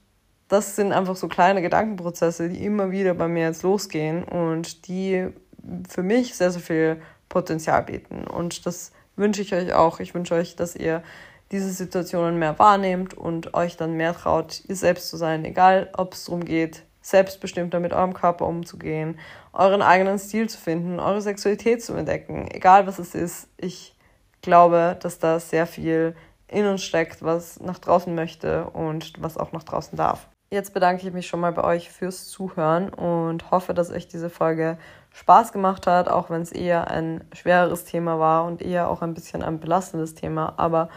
das 0.49 0.75
sind 0.75 0.93
einfach 0.93 1.17
so 1.17 1.29
kleine 1.29 1.63
Gedankenprozesse, 1.63 2.49
die 2.49 2.65
immer 2.65 2.91
wieder 2.91 3.15
bei 3.15 3.29
mir 3.29 3.45
jetzt 3.45 3.63
losgehen 3.63 4.25
und 4.25 4.89
die 4.89 5.29
für 5.89 6.03
mich 6.03 6.35
sehr, 6.35 6.51
sehr 6.51 6.63
viel 6.63 7.03
Potenzial 7.31 7.83
bieten. 7.85 8.27
Und 8.27 8.67
das 8.67 8.93
wünsche 9.17 9.41
ich 9.41 9.55
euch 9.55 9.73
auch. 9.73 10.01
Ich 10.01 10.15
wünsche 10.15 10.35
euch, 10.35 10.57
dass 10.57 10.77
ihr 10.77 11.03
diese 11.51 11.71
Situationen 11.71 12.39
mehr 12.39 12.59
wahrnehmt 12.59 13.15
und 13.15 13.55
euch 13.55 13.79
dann 13.79 13.95
mehr 13.95 14.15
traut, 14.15 14.63
ihr 14.69 14.77
selbst 14.77 15.09
zu 15.09 15.17
sein, 15.17 15.47
egal 15.47 15.89
ob 15.97 16.13
es 16.13 16.27
darum 16.27 16.45
geht, 16.45 16.85
selbstbestimmter 17.01 17.81
mit 17.81 17.93
eurem 17.93 18.13
Körper 18.13 18.47
umzugehen, 18.47 19.19
euren 19.53 19.83
eigenen 19.83 20.19
Stil 20.19 20.49
zu 20.49 20.59
finden, 20.59 21.01
eure 21.01 21.23
Sexualität 21.23 21.83
zu 21.83 21.95
entdecken, 21.95 22.49
egal 22.51 22.87
was 22.87 22.99
es 22.99 23.15
ist. 23.15 23.49
Ich 23.57 23.97
glaube, 24.43 24.97
dass 25.01 25.19
da 25.19 25.41
sehr 25.41 25.67
viel 25.67 26.15
in 26.47 26.67
uns 26.67 26.83
steckt, 26.83 27.23
was 27.23 27.59
nach 27.61 27.79
draußen 27.79 28.15
möchte 28.15 28.65
und 28.71 29.15
was 29.21 29.37
auch 29.37 29.53
nach 29.53 29.65
draußen 29.65 29.97
darf. 29.97 30.29
Jetzt 30.53 30.75
bedanke 30.75 31.07
ich 31.07 31.13
mich 31.13 31.29
schon 31.29 31.41
mal 31.41 31.53
bei 31.53 31.63
euch 31.63 31.91
fürs 31.91 32.27
Zuhören 32.27 32.89
und 32.89 33.53
hoffe, 33.53 33.73
dass 33.73 33.91
euch 33.91 34.09
diese 34.09 34.31
Folge 34.31 34.79
Spaß 35.13 35.53
gemacht 35.53 35.87
hat, 35.87 36.09
auch 36.09 36.31
wenn 36.31 36.43
es 36.43 36.53
eher 36.53 36.91
ein 36.91 37.25
schwereres 37.33 37.85
Thema 37.85 38.19
war 38.19 38.45
und 38.45 38.63
eher 38.63 38.89
auch 38.89 39.03
ein 39.03 39.15
bisschen 39.15 39.43
ein 39.43 39.59
belastendes 39.59 40.15
Thema. 40.15 40.55
Aber 40.57 40.89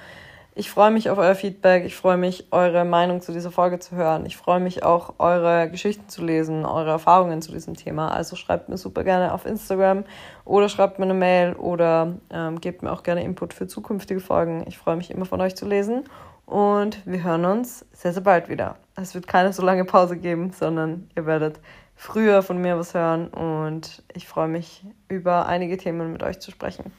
ich 0.56 0.70
freue 0.70 0.92
mich 0.92 1.10
auf 1.10 1.18
euer 1.18 1.34
Feedback. 1.34 1.84
Ich 1.84 1.96
freue 1.96 2.18
mich, 2.18 2.48
eure 2.52 2.86
Meinung 2.86 3.22
zu 3.22 3.32
dieser 3.32 3.50
Folge 3.50 3.80
zu 3.80 3.96
hören. 3.96 4.28
Ich 4.28 4.38
freue 4.38 4.60
mich 4.60 4.84
auch, 4.84 5.16
eure 5.18 5.68
Geschichten 5.70 6.10
zu 6.10 6.24
lesen, 6.24 6.64
eure 6.64 6.92
Erfahrungen 6.92 7.42
zu 7.42 7.52
diesem 7.52 7.76
Thema. 7.76 8.10
Also 8.10 8.36
schreibt 8.36 8.70
mir 8.70 8.78
super 8.78 9.04
gerne 9.04 9.34
auf 9.34 9.48
Instagram 9.48 10.04
oder 10.46 10.70
schreibt 10.70 11.00
mir 11.00 11.06
eine 11.06 11.16
Mail 11.16 11.54
oder 11.54 12.14
ähm, 12.30 12.62
gebt 12.62 12.84
mir 12.84 12.92
auch 12.92 13.02
gerne 13.02 13.24
Input 13.24 13.54
für 13.56 13.66
zukünftige 13.66 14.20
Folgen. 14.20 14.64
Ich 14.68 14.78
freue 14.78 14.96
mich 14.96 15.10
immer 15.10 15.26
von 15.26 15.42
euch 15.42 15.56
zu 15.56 15.68
lesen 15.68 16.04
und 16.46 17.00
wir 17.08 17.24
hören 17.24 17.46
uns 17.46 17.84
sehr, 17.92 18.14
sehr 18.14 18.22
bald 18.22 18.48
wieder. 18.48 18.76
Es 18.96 19.16
wird 19.16 19.26
keine 19.26 19.54
so 19.54 19.66
lange 19.66 19.86
Pause 19.86 20.18
geben, 20.18 20.52
sondern 20.52 21.10
ihr 21.16 21.26
werdet 21.26 21.60
früher 22.04 22.44
von 22.44 22.58
mir 22.58 22.78
was 22.78 22.94
hören 22.94 23.30
und 23.30 24.04
ich 24.14 24.28
freue 24.28 24.50
mich, 24.50 24.86
über 25.08 25.46
einige 25.46 25.78
Themen 25.78 26.12
mit 26.12 26.22
euch 26.22 26.40
zu 26.40 26.52
sprechen. 26.52 26.92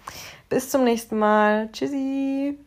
Bis 0.48 0.70
zum 0.70 0.84
nächsten 0.84 1.18
Mal. 1.18 1.68
Tschüssi! 1.72 2.58